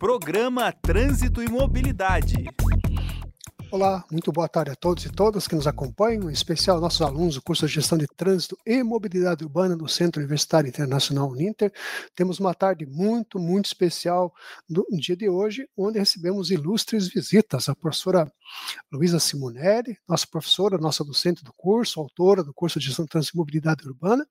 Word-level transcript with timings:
Programa 0.00 0.72
Trânsito 0.72 1.42
e 1.42 1.48
Mobilidade. 1.50 2.46
Olá, 3.70 4.02
muito 4.10 4.32
boa 4.32 4.48
tarde 4.48 4.70
a 4.70 4.74
todos 4.74 5.04
e 5.04 5.12
todas 5.12 5.46
que 5.46 5.54
nos 5.54 5.66
acompanham, 5.66 6.30
em 6.30 6.32
especial 6.32 6.80
nossos 6.80 7.02
alunos 7.02 7.34
do 7.34 7.42
curso 7.42 7.66
de 7.66 7.74
Gestão 7.74 7.98
de 7.98 8.06
Trânsito 8.06 8.56
e 8.64 8.82
Mobilidade 8.82 9.44
Urbana 9.44 9.76
do 9.76 9.86
Centro 9.86 10.18
Universitário 10.18 10.66
Internacional 10.66 11.28
Uninter. 11.28 11.70
Temos 12.16 12.40
uma 12.40 12.54
tarde 12.54 12.86
muito, 12.86 13.38
muito 13.38 13.66
especial 13.66 14.32
no 14.66 14.86
dia 14.92 15.14
de 15.14 15.28
hoje, 15.28 15.68
onde 15.76 15.98
recebemos 15.98 16.50
ilustres 16.50 17.06
visitas. 17.06 17.68
A 17.68 17.74
professora 17.74 18.32
Luísa 18.90 19.20
Simonelli, 19.20 19.98
nossa 20.08 20.26
professora, 20.26 20.78
nossa 20.78 21.04
docente 21.04 21.44
do 21.44 21.52
curso, 21.52 22.00
autora 22.00 22.42
do 22.42 22.54
curso 22.54 22.80
de 22.80 22.86
Gestão 22.86 23.04
de 23.04 23.10
Trânsito 23.10 23.36
e 23.36 23.38
Mobilidade 23.38 23.86
Urbana, 23.86 24.26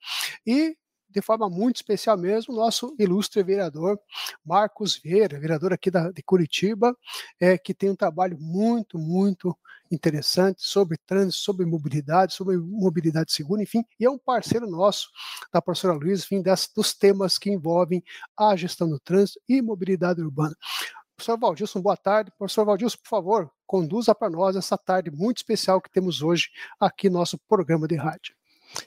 e 0.47 0.75
de 1.09 1.21
forma 1.21 1.49
muito 1.49 1.77
especial 1.77 2.17
mesmo, 2.17 2.55
nosso 2.55 2.95
ilustre 2.99 3.41
vereador 3.43 3.99
Marcos 4.45 4.97
Vieira, 4.97 5.39
vereador 5.39 5.73
aqui 5.73 5.89
da, 5.89 6.11
de 6.11 6.21
Curitiba, 6.21 6.95
é, 7.39 7.57
que 7.57 7.73
tem 7.73 7.89
um 7.89 7.95
trabalho 7.95 8.37
muito, 8.39 8.97
muito 8.97 9.57
interessante 9.91 10.61
sobre 10.61 10.97
trânsito, 10.97 11.41
sobre 11.41 11.65
mobilidade, 11.65 12.33
sobre 12.33 12.57
mobilidade 12.57 13.31
segura, 13.31 13.63
enfim, 13.63 13.83
e 13.99 14.05
é 14.05 14.09
um 14.09 14.19
parceiro 14.19 14.69
nosso, 14.69 15.09
da 15.51 15.61
professora 15.61 15.93
Luiz, 15.93 16.23
enfim, 16.23 16.41
das, 16.41 16.69
dos 16.73 16.93
temas 16.93 17.37
que 17.37 17.49
envolvem 17.49 18.03
a 18.37 18.55
gestão 18.55 18.87
do 18.87 18.99
trânsito 18.99 19.39
e 19.49 19.61
mobilidade 19.61 20.21
urbana. 20.21 20.55
Professor 21.15 21.37
Valdilson, 21.37 21.81
boa 21.81 21.97
tarde. 21.97 22.31
Professor 22.37 22.63
Valdilson, 22.63 22.97
por 23.03 23.09
favor, 23.09 23.51
conduza 23.67 24.15
para 24.15 24.29
nós 24.29 24.55
essa 24.55 24.77
tarde 24.77 25.11
muito 25.11 25.37
especial 25.37 25.81
que 25.81 25.89
temos 25.89 26.21
hoje 26.21 26.49
aqui 26.79 27.09
no 27.09 27.19
nosso 27.19 27.37
programa 27.39 27.87
de 27.87 27.95
rádio. 27.95 28.38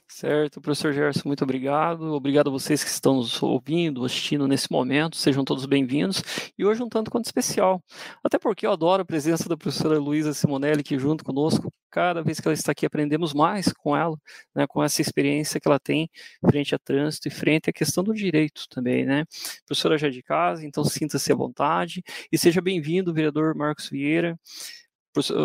Certo, 0.09 0.61
professor 0.61 0.93
Gerson, 0.93 1.23
muito 1.27 1.43
obrigado. 1.43 2.13
Obrigado 2.13 2.49
a 2.49 2.51
vocês 2.53 2.85
que 2.85 2.91
estão 2.91 3.17
nos 3.17 3.43
ouvindo, 3.43 4.05
assistindo 4.05 4.47
nesse 4.47 4.71
momento. 4.71 5.17
Sejam 5.17 5.45
todos 5.45 5.67
bem-vindos. 5.67 6.23
E 6.57 6.65
hoje 6.65 6.83
um 6.83 6.89
tanto 6.89 7.11
quanto 7.11 7.25
especial. 7.25 7.83
Até 8.23 8.39
porque 8.39 8.67
eu 8.67 8.73
adoro 8.73 9.03
a 9.03 9.05
presença 9.05 9.49
da 9.49 9.57
professora 9.57 9.99
Luísa 9.99 10.33
Simonelli 10.33 10.81
aqui 10.81 10.99
junto 10.99 11.25
conosco. 11.25 11.73
Cada 11.91 12.23
vez 12.23 12.39
que 12.41 12.47
ela 12.47 12.55
está 12.55 12.73
aqui, 12.73 12.87
aprendemos 12.87 13.35
mais 13.35 13.73
com 13.73 13.97
ela, 13.97 14.17
né, 14.55 14.67
com 14.67 14.83
essa 14.83 15.03
experiência 15.03 15.61
que 15.61 15.69
ela 15.69 15.81
tem 15.81 16.09
frente 16.49 16.75
a 16.75 16.79
trânsito 16.79 17.29
e 17.29 17.31
frente 17.31 17.69
à 17.69 17.73
questão 17.73 18.05
do 18.05 18.15
direito 18.15 18.67
também, 18.71 19.05
né? 19.05 19.25
Professora 19.67 19.99
já 19.99 20.09
de 20.09 20.23
casa, 20.23 20.65
então 20.65 20.85
sinta-se 20.85 21.33
à 21.33 21.35
vontade. 21.35 22.03
E 22.31 22.39
seja 22.39 22.61
bem-vindo, 22.61 23.13
vereador 23.13 23.55
Marcos 23.55 23.89
Vieira 23.91 24.39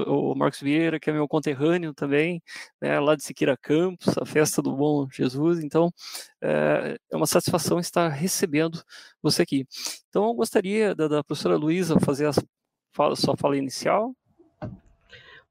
o 0.08 0.36
Marcos 0.36 0.60
Vieira, 0.62 1.00
que 1.00 1.10
é 1.10 1.14
meu 1.14 1.28
conterrâneo 1.28 1.94
também, 1.94 2.42
né, 2.82 3.00
lá 3.00 3.16
de 3.16 3.24
Siqueira 3.24 3.58
Campos, 3.58 4.18
a 4.18 4.26
festa 4.26 4.62
do 4.62 4.76
Bom 4.76 5.08
Jesus. 5.12 5.64
Então, 5.64 5.92
é, 6.42 6.98
é 7.12 7.16
uma 7.16 7.28
satisfação 7.28 7.80
estar 7.80 8.10
recebendo 8.10 8.82
você 9.22 9.42
aqui. 9.42 9.66
Então, 10.10 10.28
eu 10.28 10.34
gostaria 10.34 10.96
da, 10.96 11.08
da 11.08 11.24
professora 11.24 11.58
Luísa 11.58 12.00
fazer 12.00 12.28
a 12.28 12.32
fala, 12.94 13.16
sua 13.16 13.36
fala 13.38 13.58
inicial. 13.58 14.16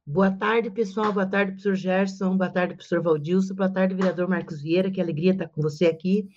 Boa 0.05 0.31
tarde, 0.31 0.71
pessoal. 0.71 1.13
Boa 1.13 1.27
tarde, 1.27 1.53
professor 1.53 1.75
Gerson. 1.75 2.37
Boa 2.37 2.49
tarde, 2.49 2.75
professor 2.75 3.03
Valdilson. 3.03 3.55
Boa 3.55 3.69
tarde, 3.69 3.95
vereador 3.95 4.29
Marcos 4.29 4.63
Vieira. 4.63 4.91
Que 4.91 5.01
alegria 5.01 5.33
estar 5.33 5.49
com 5.49 5.61
você 5.61 5.87
aqui 5.87 6.29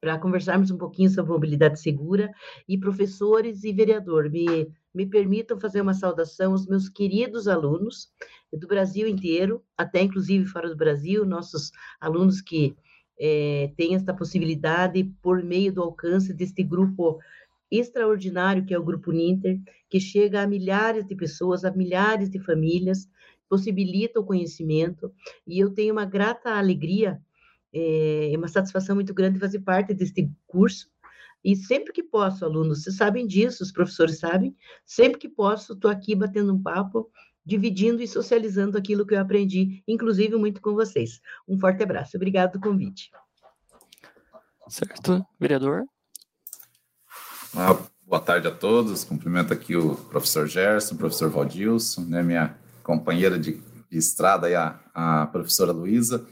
para 0.00 0.18
conversarmos 0.18 0.70
um 0.70 0.78
pouquinho 0.78 1.10
sobre 1.10 1.32
mobilidade 1.32 1.80
segura. 1.80 2.30
E 2.68 2.78
professores 2.78 3.64
e 3.64 3.72
vereador, 3.72 4.30
me 4.30 4.68
me 4.96 5.04
permitam 5.04 5.60
fazer 5.60 5.82
uma 5.82 5.92
saudação 5.92 6.52
aos 6.52 6.66
meus 6.66 6.88
queridos 6.88 7.46
alunos 7.46 8.08
do 8.50 8.66
Brasil 8.66 9.06
inteiro, 9.06 9.62
até 9.76 10.00
inclusive 10.00 10.46
fora 10.46 10.70
do 10.70 10.76
Brasil, 10.76 11.26
nossos 11.26 11.70
alunos 12.00 12.40
que 12.40 12.74
é, 13.20 13.70
têm 13.76 13.94
esta 13.94 14.14
possibilidade 14.14 15.04
por 15.20 15.42
meio 15.42 15.70
do 15.70 15.82
alcance 15.82 16.32
deste 16.32 16.62
grupo 16.62 17.18
extraordinário 17.70 18.64
que 18.64 18.72
é 18.72 18.78
o 18.78 18.84
Grupo 18.84 19.12
Ninter, 19.12 19.60
que 19.90 20.00
chega 20.00 20.42
a 20.42 20.46
milhares 20.46 21.06
de 21.06 21.14
pessoas, 21.14 21.62
a 21.62 21.70
milhares 21.70 22.30
de 22.30 22.38
famílias, 22.38 23.06
possibilita 23.50 24.18
o 24.18 24.24
conhecimento, 24.24 25.12
e 25.46 25.58
eu 25.58 25.74
tenho 25.74 25.92
uma 25.92 26.06
grata 26.06 26.52
alegria, 26.52 27.20
é, 27.70 28.32
uma 28.34 28.48
satisfação 28.48 28.94
muito 28.94 29.12
grande 29.12 29.38
fazer 29.38 29.60
parte 29.60 29.92
deste 29.92 30.30
curso, 30.46 30.88
e 31.46 31.54
sempre 31.54 31.92
que 31.92 32.02
posso, 32.02 32.44
alunos, 32.44 32.82
vocês 32.82 32.96
sabem 32.96 33.24
disso, 33.24 33.62
os 33.62 33.70
professores 33.70 34.18
sabem, 34.18 34.52
sempre 34.84 35.16
que 35.16 35.28
posso, 35.28 35.74
estou 35.74 35.88
aqui 35.88 36.12
batendo 36.12 36.52
um 36.52 36.60
papo, 36.60 37.08
dividindo 37.44 38.02
e 38.02 38.08
socializando 38.08 38.76
aquilo 38.76 39.06
que 39.06 39.14
eu 39.14 39.20
aprendi, 39.20 39.80
inclusive 39.86 40.34
muito 40.34 40.60
com 40.60 40.74
vocês. 40.74 41.20
Um 41.46 41.56
forte 41.56 41.84
abraço. 41.84 42.16
Obrigado 42.16 42.50
pelo 42.50 42.64
convite. 42.64 43.12
Certo. 44.66 45.24
Vereador? 45.38 45.84
Ah, 47.54 47.78
boa 48.04 48.20
tarde 48.20 48.48
a 48.48 48.50
todos. 48.50 49.04
Cumprimento 49.04 49.52
aqui 49.52 49.76
o 49.76 49.94
professor 49.94 50.48
Gerson, 50.48 50.96
o 50.96 50.98
professor 50.98 51.30
Valdilson, 51.30 52.00
né, 52.06 52.24
minha 52.24 52.58
companheira 52.82 53.38
de, 53.38 53.62
de 53.88 53.96
estrada, 53.96 54.48
aí, 54.48 54.56
a, 54.56 54.80
a 54.92 55.26
professora 55.28 55.70
Luísa. 55.70 56.26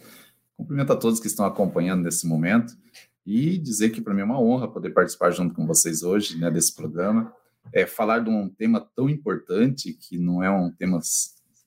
Cumprimento 0.56 0.92
a 0.92 0.96
todos 0.96 1.20
que 1.20 1.28
estão 1.28 1.46
acompanhando 1.46 2.02
nesse 2.02 2.26
momento 2.26 2.76
e 3.26 3.58
dizer 3.58 3.90
que 3.90 4.00
para 4.00 4.12
mim 4.12 4.20
é 4.20 4.24
uma 4.24 4.40
honra 4.40 4.68
poder 4.68 4.90
participar 4.90 5.30
junto 5.30 5.54
com 5.54 5.66
vocês 5.66 6.02
hoje 6.02 6.38
né, 6.38 6.50
desse 6.50 6.74
programa. 6.74 7.32
É 7.72 7.86
falar 7.86 8.18
de 8.18 8.28
um 8.28 8.48
tema 8.48 8.86
tão 8.94 9.08
importante, 9.08 9.92
que 9.94 10.18
não 10.18 10.42
é 10.42 10.50
um 10.50 10.70
tema 10.70 11.00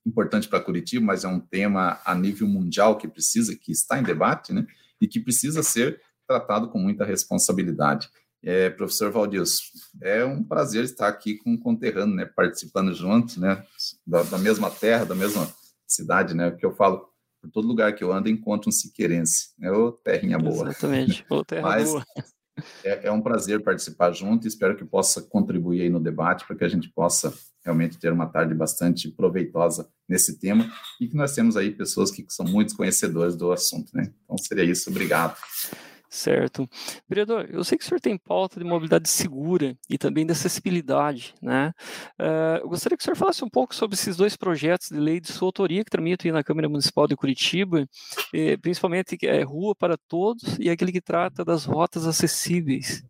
importante 0.06 0.47
para 0.47 0.62
Curitiba, 0.62 1.06
mas 1.06 1.23
é 1.23 1.28
um 1.28 1.40
tema 1.40 2.00
a 2.06 2.13
nível 2.16 2.47
mundial 2.47 2.97
que 2.97 3.07
precisa, 3.07 3.56
que 3.56 3.72
está 3.72 4.00
em 4.00 4.03
debate, 4.03 4.53
né, 4.53 4.66
e 5.01 5.07
que 5.07 5.19
precisa 5.19 5.63
ser 5.63 6.00
tratado 6.28 6.69
com 6.69 6.79
muita 6.79 7.03
responsabilidade. 7.03 8.09
É, 8.44 8.69
professor 8.69 9.12
Valdilson, 9.12 9.63
é 10.01 10.24
um 10.24 10.44
prazer 10.44 10.84
estar 10.84 11.07
aqui 11.07 11.38
com 11.38 11.56
o 11.56 11.59
conterrâneo, 11.59 12.16
né, 12.16 12.25
participando 12.25 12.94
junto, 12.94 13.39
né, 13.39 13.66
da, 14.06 14.24
da 14.24 14.38
mesma 14.38 14.69
terra, 14.69 15.06
da 15.06 15.16
mesma 15.16 15.51
cidade, 15.88 16.35
né, 16.35 16.51
que 16.51 16.66
eu 16.66 16.74
falo, 16.75 17.09
por 17.47 17.52
todo 17.52 17.68
lugar 17.68 17.96
que 17.96 18.03
eu 18.03 18.12
ando, 18.12 18.30
encontro 18.30 18.69
um 18.69 18.72
siqueirense. 18.72 19.50
É 19.62 19.72
o 19.72 19.91
terrinha 19.91 20.38
boa. 20.38 20.69
Exatamente, 20.69 21.25
o 21.30 21.44
terra 21.44 21.62
Mas, 21.62 21.90
boa. 21.90 22.03
É, 22.84 23.08
é, 23.08 23.12
um 23.12 23.22
prazer 23.22 23.63
participar 23.63 24.12
junto 24.13 24.46
e 24.46 24.47
espero 24.47 24.75
que 24.75 24.84
possa 24.84 25.22
contribuir 25.22 25.81
aí 25.81 25.90
no 25.90 26.00
debate 26.00 26.46
para 26.46 26.56
que 26.56 26.63
a 26.63 26.68
gente 26.68 26.90
possa 26.90 27.31
realmente 27.63 28.00
ter 28.00 28.12
uma 28.12 28.25
tarde 28.25 28.53
bastante 28.56 29.12
proveitosa 29.12 29.88
nesse 30.09 30.40
tema 30.40 30.72
e 31.00 31.07
que 31.07 31.16
nós 31.16 31.34
temos 31.36 31.56
aí 31.56 31.69
pessoas 31.69 32.09
que 32.09 32.25
são 32.30 32.46
muito 32.46 32.75
conhecedores 32.75 33.36
do 33.36 33.52
assunto, 33.52 33.91
né? 33.94 34.12
Então 34.24 34.38
seria 34.40 34.63
isso, 34.63 34.90
obrigado. 34.90 35.38
Certo. 36.09 36.69
Vereador, 37.07 37.50
eu 37.51 37.63
sei 37.63 37.78
que 37.78 37.84
o 37.84 37.88
senhor 37.88 38.00
tem 38.00 38.18
pauta 38.18 38.59
de 38.59 38.66
mobilidade 38.66 39.09
segura 39.09 39.78
e 39.90 39.97
também 39.97 40.25
de 40.25 40.31
acessibilidade, 40.31 41.35
né? 41.41 41.73
Uh, 42.18 42.62
eu 42.62 42.69
gostaria 42.69 42.97
que 42.97 43.01
o 43.01 43.03
senhor 43.03 43.18
falasse 43.18 43.44
um 43.44 43.50
pouco 43.50 43.75
sobre 43.75 43.95
esses 43.95 44.16
dois 44.16 44.38
projetos 44.38 44.88
de 44.88 44.97
lei 44.97 45.19
de 45.19 45.31
sua 45.31 45.47
autoria 45.47 45.84
que 45.84 45.91
tramitam 45.91 46.31
na 46.31 46.44
Câmara 46.44 46.69
Municipal 46.69 47.07
de 47.07 47.16
Curitiba, 47.16 47.88
eh, 48.34 48.56
principalmente 48.57 49.18
é 49.25 49.44
Rua 49.44 49.75
para 49.75 49.97
Todos 49.97 50.57
e 50.59 50.69
aquele 50.69 50.94
que 50.94 51.01
trata 51.01 51.44
das 51.44 51.66
rotas 51.66 52.07
acessíveis. 52.07 53.03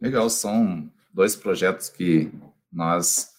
Legal, 0.00 0.30
são 0.30 0.90
dois 1.12 1.36
projetos 1.36 1.90
que 1.90 2.30
nós 2.72 3.30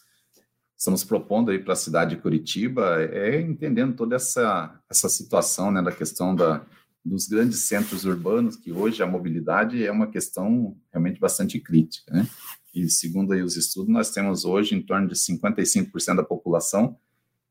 estamos 0.78 1.04
propondo 1.04 1.50
aí 1.50 1.58
para 1.58 1.74
a 1.74 1.76
cidade 1.76 2.16
de 2.16 2.22
Curitiba, 2.22 3.02
é 3.02 3.42
entendendo 3.42 3.96
toda 3.96 4.16
essa, 4.16 4.80
essa 4.90 5.10
situação, 5.10 5.72
né, 5.72 5.82
da 5.82 5.92
questão 5.92 6.36
da 6.36 6.64
dos 7.08 7.28
grandes 7.28 7.62
centros 7.62 8.06
urbanos, 8.06 8.56
que 8.56 8.72
hoje 8.72 9.02
a 9.02 9.08
mobilidade 9.08 9.84
é 9.86 9.92
uma 9.92 10.08
questão 10.08 10.78
realmente 10.92 11.20
bastante 11.20 11.60
crítica, 11.60 12.14
né? 12.14 12.28
E 12.74 12.90
segundo 12.90 13.34
aí 13.34 13.42
os 13.42 13.56
estudos, 13.56 13.92
nós 13.92 14.12
temos 14.12 14.46
hoje 14.46 14.76
em 14.76 14.82
torno 14.82 15.08
de 15.08 15.16
55% 15.16 16.16
da 16.16 16.24
população 16.24 16.98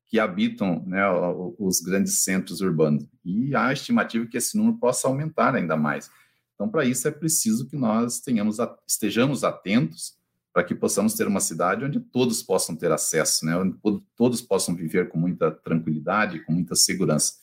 que 0.07 0.21
habitam 0.21 0.85
né, 0.87 1.03
os 1.59 1.81
grandes 1.81 2.23
centros 2.23 2.61
urbanos. 2.61 3.05
E 3.25 3.55
há 3.55 3.67
a 3.67 3.73
estimativa 3.73 4.27
que 4.27 4.37
esse 4.37 4.57
número 4.57 4.79
possa 4.79 5.09
aumentar 5.09 5.57
ainda 5.57 5.77
mais. 5.77 6.09
Então, 6.55 6.69
para 6.69 6.85
isso 6.85 7.09
é 7.09 7.11
preciso 7.11 7.69
que 7.69 7.77
nós 7.77 8.21
tenhamos, 8.21 8.59
estejamos 8.87 9.43
atentos 9.43 10.15
para 10.53 10.63
que 10.63 10.75
possamos 10.75 11.15
ter 11.15 11.27
uma 11.27 11.41
cidade 11.41 11.85
onde 11.85 11.99
todos 11.99 12.43
possam 12.43 12.77
ter 12.77 12.91
acesso, 12.93 13.45
né, 13.45 13.57
onde 13.57 13.77
todos 14.17 14.41
possam 14.41 14.75
viver 14.75 15.09
com 15.09 15.19
muita 15.19 15.51
tranquilidade, 15.51 16.41
com 16.45 16.53
muita 16.53 16.75
segurança. 16.77 17.35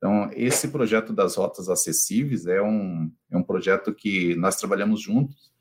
Então, 0.00 0.30
esse 0.32 0.68
projeto 0.68 1.12
das 1.12 1.36
rotas 1.36 1.68
acessíveis 1.68 2.46
é 2.46 2.62
um, 2.62 3.12
é 3.30 3.36
um 3.36 3.42
projeto 3.42 3.94
que 3.94 4.34
nós 4.36 4.56
trabalhamos 4.56 5.02
juntos 5.02 5.52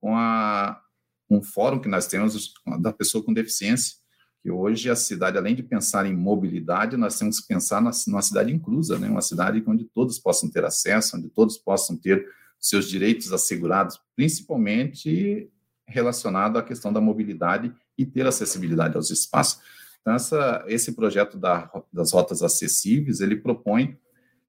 com 0.00 0.16
a, 0.16 0.80
um 1.28 1.42
fórum 1.42 1.80
que 1.80 1.88
nós 1.88 2.06
temos 2.06 2.54
da 2.80 2.92
pessoa 2.92 3.24
com 3.24 3.32
deficiência, 3.32 3.96
que 4.40 4.52
hoje 4.52 4.88
a 4.88 4.94
cidade, 4.94 5.36
além 5.36 5.56
de 5.56 5.64
pensar 5.64 6.06
em 6.06 6.16
mobilidade, 6.16 6.96
nós 6.96 7.18
temos 7.18 7.40
que 7.40 7.48
pensar 7.48 7.82
na, 7.82 7.90
numa 8.06 8.22
cidade 8.22 8.52
inclusa, 8.52 9.00
né? 9.00 9.10
uma 9.10 9.20
cidade 9.20 9.64
onde 9.66 9.84
todos 9.86 10.16
possam 10.16 10.48
ter 10.48 10.64
acesso, 10.64 11.16
onde 11.16 11.28
todos 11.28 11.58
possam 11.58 11.96
ter 11.96 12.24
seus 12.60 12.88
direitos 12.88 13.32
assegurados, 13.32 14.00
principalmente 14.14 15.50
relacionado 15.88 16.56
à 16.56 16.62
questão 16.62 16.92
da 16.92 17.00
mobilidade 17.00 17.74
e 17.96 18.06
ter 18.06 18.24
acessibilidade 18.28 18.96
aos 18.96 19.10
espaços. 19.10 19.60
Então, 20.00 20.14
essa, 20.14 20.64
esse 20.68 20.92
projeto 20.92 21.38
da, 21.38 21.70
das 21.92 22.12
rotas 22.12 22.42
acessíveis, 22.42 23.20
ele 23.20 23.36
propõe 23.36 23.98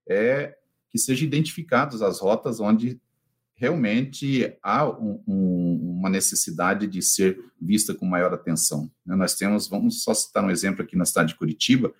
é, 0.08 0.56
que 0.90 0.98
sejam 0.98 1.28
identificadas 1.28 2.02
as 2.02 2.20
rotas 2.20 2.60
onde 2.60 3.00
realmente 3.56 4.58
há 4.64 4.88
um, 4.90 5.22
um, 5.28 5.98
uma 6.00 6.10
necessidade 6.10 6.88
de 6.88 7.02
ser 7.02 7.38
vista 7.62 7.94
com 7.94 8.06
maior 8.06 8.34
atenção. 8.34 8.90
Né? 9.06 9.16
Nós 9.18 9.36
temos, 9.36 9.68
vamos 9.68 10.02
só 10.02 10.14
citar 10.14 10.44
um 10.44 10.50
exemplo 10.50 10.82
aqui 10.82 10.96
na 10.96 11.04
cidade 11.04 11.30
de 11.30 11.36
Curitiba, 11.36 11.94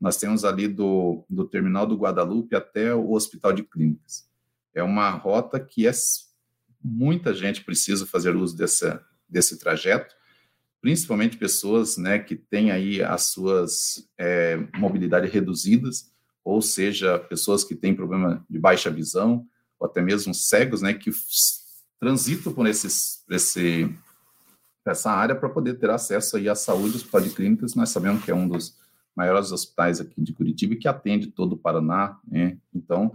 nós 0.00 0.16
temos 0.16 0.44
ali 0.44 0.68
do, 0.68 1.24
do 1.28 1.44
terminal 1.44 1.84
do 1.84 1.96
Guadalupe 1.96 2.54
até 2.54 2.94
o 2.94 3.10
Hospital 3.10 3.52
de 3.52 3.64
Clínicas. 3.64 4.26
É 4.72 4.82
uma 4.82 5.10
rota 5.10 5.58
que 5.58 5.86
é, 5.86 5.90
muita 6.82 7.34
gente 7.34 7.62
precisa 7.64 8.06
fazer 8.06 8.34
uso 8.36 8.56
dessa, 8.56 9.04
desse 9.28 9.58
trajeto, 9.58 10.14
principalmente 10.80 11.36
pessoas 11.36 11.96
né, 11.96 12.18
que 12.18 12.34
têm 12.34 12.70
aí 12.70 13.02
as 13.02 13.26
suas 13.26 14.08
é, 14.18 14.56
mobilidade 14.78 15.28
reduzidas, 15.28 16.10
ou 16.44 16.62
seja, 16.62 17.18
pessoas 17.18 17.62
que 17.62 17.74
têm 17.74 17.94
problema 17.94 18.44
de 18.48 18.58
baixa 18.58 18.90
visão, 18.90 19.46
ou 19.78 19.86
até 19.86 20.00
mesmo 20.00 20.32
cegos, 20.34 20.80
né, 20.82 20.94
que 20.94 21.10
transitam 22.00 22.52
por 22.52 22.66
esses, 22.66 23.22
esse, 23.30 23.94
essa 24.86 25.10
área 25.10 25.34
para 25.34 25.50
poder 25.50 25.74
ter 25.74 25.90
acesso 25.90 26.36
aí 26.36 26.48
à 26.48 26.54
saúde, 26.54 26.96
hospital 26.96 27.20
de 27.20 27.30
clínicas, 27.30 27.74
nós 27.74 27.90
sabemos 27.90 28.24
que 28.24 28.30
é 28.30 28.34
um 28.34 28.48
dos 28.48 28.78
maiores 29.14 29.52
hospitais 29.52 30.00
aqui 30.00 30.20
de 30.22 30.32
Curitiba 30.32 30.76
que 30.76 30.88
atende 30.88 31.26
todo 31.26 31.52
o 31.52 31.58
Paraná, 31.58 32.18
né? 32.26 32.56
Então, 32.74 33.12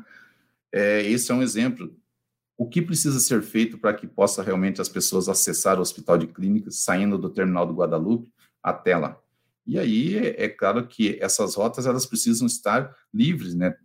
é, 0.71 1.01
esse 1.01 1.31
é 1.31 1.35
um 1.35 1.41
exemplo. 1.41 1.95
O 2.57 2.67
que 2.67 2.81
precisa 2.81 3.19
ser 3.19 3.41
feito 3.41 3.77
para 3.77 3.93
que 3.93 4.07
possa 4.07 4.41
realmente 4.41 4.79
as 4.79 4.89
pessoas 4.89 5.27
acessar 5.27 5.77
o 5.77 5.81
hospital 5.81 6.17
de 6.17 6.27
clínicas, 6.27 6.77
saindo 6.77 7.17
do 7.17 7.29
terminal 7.29 7.65
do 7.65 7.73
Guadalupe 7.73 8.31
até 8.63 8.97
lá? 8.97 9.19
E 9.67 9.79
aí, 9.79 10.17
é, 10.17 10.45
é 10.45 10.49
claro 10.49 10.87
que 10.87 11.17
essas 11.21 11.55
rotas, 11.55 11.85
elas 11.85 12.05
precisam 12.05 12.45
estar 12.45 12.95
livres, 13.13 13.55
né? 13.55 13.75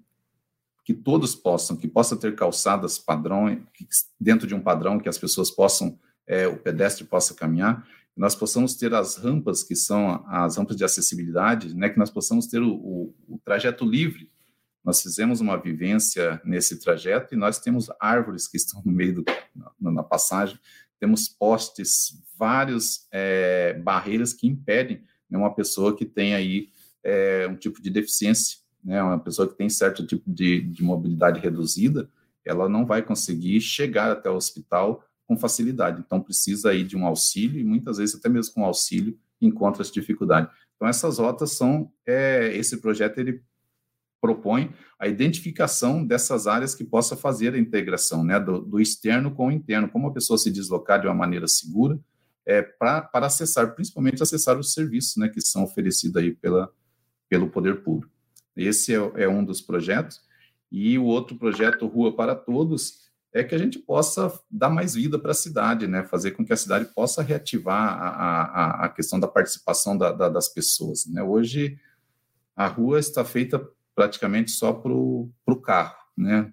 que 0.90 0.94
todos 0.94 1.37
possam, 1.37 1.76
que 1.76 1.87
possa 1.87 2.17
ter 2.17 2.34
calçadas 2.34 2.99
padrão, 2.99 3.64
dentro 4.19 4.44
de 4.44 4.56
um 4.56 4.61
padrão 4.61 4.99
que 4.99 5.08
as 5.08 5.19
pessoas 5.19 5.49
possam, 5.49 5.96
é, 6.26 6.49
o 6.49 6.56
pedestre 6.56 7.05
possa 7.05 7.32
caminhar, 7.32 7.87
nós 8.16 8.34
possamos 8.34 8.75
ter 8.75 8.93
as 8.93 9.16
rampas, 9.16 9.62
que 9.62 9.76
são 9.76 10.25
as 10.26 10.56
rampas 10.56 10.76
de 10.76 10.84
acessibilidade, 10.84 11.75
né, 11.76 11.88
que 11.88 11.99
nós 11.99 12.11
possamos 12.11 12.49
ter 12.49 12.61
o, 12.61 12.73
o, 12.73 13.14
o 13.28 13.38
trajeto 13.44 13.84
livre. 13.84 14.31
Nós 14.84 15.02
fizemos 15.02 15.40
uma 15.40 15.56
vivência 15.56 16.40
nesse 16.44 16.78
trajeto 16.78 17.34
e 17.34 17.36
nós 17.36 17.58
temos 17.58 17.90
árvores 18.00 18.48
que 18.48 18.56
estão 18.56 18.82
no 18.84 18.92
meio 18.92 19.16
do, 19.16 19.24
na, 19.80 19.90
na 19.90 20.02
passagem, 20.02 20.58
temos 20.98 21.28
postes, 21.28 22.18
várias 22.38 23.06
é, 23.12 23.74
barreiras 23.74 24.32
que 24.32 24.46
impedem 24.46 25.02
né, 25.28 25.38
uma 25.38 25.54
pessoa 25.54 25.96
que 25.96 26.04
tem 26.04 26.34
aí 26.34 26.68
é, 27.02 27.46
um 27.48 27.56
tipo 27.56 27.80
de 27.80 27.90
deficiência 27.90 28.60
né, 28.84 29.02
uma 29.02 29.18
pessoa 29.18 29.48
que 29.48 29.56
tem 29.56 29.68
certo 29.68 30.06
tipo 30.06 30.30
de, 30.30 30.62
de 30.62 30.82
mobilidade 30.82 31.40
reduzida, 31.40 32.08
ela 32.44 32.68
não 32.68 32.86
vai 32.86 33.02
conseguir 33.02 33.60
chegar 33.60 34.10
até 34.10 34.30
o 34.30 34.36
hospital 34.36 35.04
com 35.26 35.36
facilidade. 35.36 36.02
Então, 36.04 36.20
precisa 36.20 36.70
aí 36.70 36.82
de 36.82 36.96
um 36.96 37.06
auxílio, 37.06 37.60
e 37.60 37.64
muitas 37.64 37.98
vezes, 37.98 38.16
até 38.16 38.28
mesmo 38.28 38.54
com 38.54 38.64
auxílio, 38.64 39.18
encontra 39.40 39.82
essa 39.82 39.92
dificuldade. 39.92 40.50
Então, 40.74 40.88
essas 40.88 41.18
rotas 41.18 41.52
são, 41.52 41.92
é, 42.06 42.56
esse 42.56 42.78
projeto, 42.78 43.18
ele 43.18 43.42
propõe 44.20 44.72
a 44.99 45.08
identificação 45.08 46.05
dessas 46.05 46.46
áreas 46.46 46.75
que 46.75 46.84
possa 46.84 47.17
fazer 47.17 47.55
a 47.55 47.58
integração, 47.58 48.22
né, 48.22 48.38
do, 48.38 48.61
do 48.61 48.81
externo 48.81 49.31
com 49.31 49.49
o 49.49 49.52
interno, 49.52 49.88
como 49.88 50.08
a 50.08 50.12
pessoa 50.12 50.38
se 50.38 50.50
deslocar 50.50 51.00
de 51.00 51.06
uma 51.06 51.14
maneira 51.14 51.49
segura, 51.49 51.99
é, 52.44 52.62
para 52.62 53.08
acessar, 53.14 53.75
principalmente 53.75 54.22
acessar 54.22 54.58
os 54.58 54.72
serviços, 54.72 55.17
né, 55.17 55.28
que 55.28 55.40
são 55.40 55.64
oferecidos 55.64 56.17
aí 56.17 56.34
pela, 56.34 56.70
pelo 57.28 57.49
poder 57.49 57.82
público. 57.82 58.12
Esse 58.56 58.94
é, 58.94 58.99
é 59.22 59.28
um 59.28 59.44
dos 59.44 59.61
projetos. 59.61 60.20
E 60.70 60.99
o 60.99 61.05
outro 61.05 61.37
projeto, 61.37 61.87
Rua 61.87 62.14
para 62.14 62.34
Todos, 62.34 63.11
é 63.32 63.44
que 63.44 63.55
a 63.55 63.58
gente 63.58 63.78
possa 63.78 64.32
dar 64.50 64.69
mais 64.69 64.94
vida 64.94 65.19
para 65.19 65.31
a 65.31 65.34
cidade, 65.34 65.87
né? 65.87 66.02
fazer 66.05 66.32
com 66.32 66.44
que 66.44 66.52
a 66.52 66.56
cidade 66.56 66.87
possa 66.94 67.23
reativar 67.23 67.94
a, 68.02 68.43
a, 68.43 68.84
a 68.87 68.88
questão 68.88 69.20
da 69.20 69.28
participação 69.28 69.96
da, 69.96 70.12
da, 70.12 70.28
das 70.28 70.49
pessoas. 70.49 71.06
Né? 71.06 71.23
Hoje, 71.23 71.78
a 72.56 72.66
rua 72.66 72.99
está 72.99 73.25
feita 73.25 73.64
praticamente 74.00 74.50
só 74.50 74.73
para 74.73 74.91
o 74.94 75.31
carro, 75.62 75.94
né? 76.17 76.50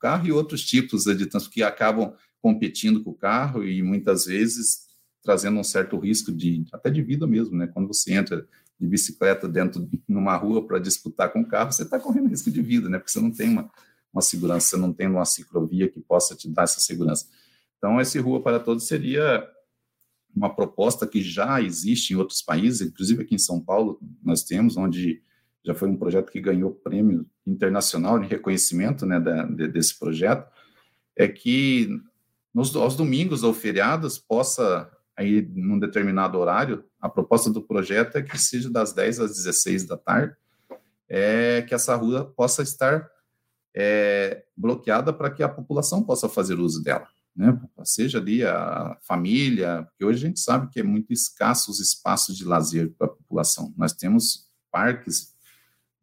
Carro, 0.00 0.26
e 0.26 0.32
outros 0.32 0.64
tipos 0.64 1.04
de 1.04 1.26
transporte 1.26 1.52
que 1.52 1.62
acabam 1.62 2.14
competindo 2.40 3.04
com 3.04 3.10
o 3.10 3.14
carro 3.14 3.62
e 3.62 3.82
muitas 3.82 4.24
vezes 4.24 4.86
trazendo 5.22 5.60
um 5.60 5.62
certo 5.62 5.98
risco 5.98 6.32
de 6.32 6.64
até 6.72 6.88
de 6.88 7.02
vida 7.02 7.26
mesmo, 7.26 7.54
né? 7.54 7.66
Quando 7.66 7.88
você 7.88 8.14
entra 8.14 8.48
de 8.80 8.86
bicicleta 8.86 9.46
dentro 9.46 9.86
numa 10.08 10.34
rua 10.36 10.66
para 10.66 10.78
disputar 10.78 11.30
com 11.30 11.42
o 11.42 11.46
carro, 11.46 11.70
você 11.70 11.82
está 11.82 12.00
correndo 12.00 12.30
risco 12.30 12.50
de 12.50 12.62
vida, 12.62 12.88
né? 12.88 12.96
Porque 12.96 13.12
você 13.12 13.20
não 13.20 13.30
tem 13.30 13.50
uma, 13.50 13.70
uma 14.10 14.22
segurança, 14.22 14.68
você 14.68 14.76
não 14.78 14.90
tem 14.90 15.06
uma 15.06 15.26
ciclovia 15.26 15.90
que 15.90 16.00
possa 16.00 16.34
te 16.34 16.48
dar 16.48 16.62
essa 16.62 16.80
segurança. 16.80 17.26
Então, 17.76 18.00
esse 18.00 18.18
Rua 18.18 18.42
para 18.42 18.58
Todos 18.58 18.86
seria 18.86 19.46
uma 20.34 20.48
proposta 20.48 21.06
que 21.06 21.20
já 21.20 21.60
existe 21.60 22.14
em 22.14 22.16
outros 22.16 22.40
países, 22.40 22.80
inclusive 22.88 23.22
aqui 23.22 23.34
em 23.34 23.38
São 23.38 23.60
Paulo 23.60 24.00
nós 24.24 24.42
temos, 24.44 24.78
onde 24.78 25.22
já 25.66 25.74
foi 25.74 25.88
um 25.88 25.96
projeto 25.96 26.30
que 26.30 26.40
ganhou 26.40 26.70
prêmio 26.70 27.26
internacional 27.44 28.18
de 28.20 28.28
reconhecimento 28.28 29.04
né, 29.04 29.18
da, 29.18 29.42
de, 29.42 29.66
desse 29.66 29.98
projeto, 29.98 30.48
é 31.16 31.26
que 31.26 32.00
nos, 32.54 32.74
aos 32.76 32.96
domingos 32.96 33.42
ou 33.42 33.52
feriados 33.52 34.16
possa 34.16 34.90
aí 35.16 35.42
num 35.54 35.78
determinado 35.78 36.38
horário, 36.38 36.84
a 37.00 37.08
proposta 37.08 37.50
do 37.50 37.62
projeto 37.62 38.16
é 38.16 38.22
que 38.22 38.38
seja 38.38 38.70
das 38.70 38.92
10 38.92 39.20
às 39.20 39.30
16 39.34 39.84
da 39.84 39.96
tarde, 39.96 40.36
é 41.08 41.62
que 41.62 41.74
essa 41.74 41.96
rua 41.96 42.32
possa 42.36 42.62
estar 42.62 43.10
é, 43.74 44.44
bloqueada 44.56 45.12
para 45.12 45.30
que 45.30 45.42
a 45.42 45.48
população 45.48 46.02
possa 46.02 46.28
fazer 46.28 46.58
uso 46.58 46.82
dela, 46.82 47.08
né? 47.34 47.58
Seja 47.84 48.18
ali 48.18 48.44
a 48.44 48.96
família, 49.02 49.84
porque 49.84 50.04
hoje 50.04 50.24
a 50.24 50.28
gente 50.28 50.40
sabe 50.40 50.68
que 50.70 50.80
é 50.80 50.82
muito 50.82 51.12
escasso 51.12 51.70
os 51.70 51.80
espaços 51.80 52.36
de 52.36 52.44
lazer 52.44 52.92
para 52.98 53.06
a 53.06 53.10
população. 53.10 53.72
Nós 53.76 53.92
temos 53.92 54.50
parques, 54.70 55.35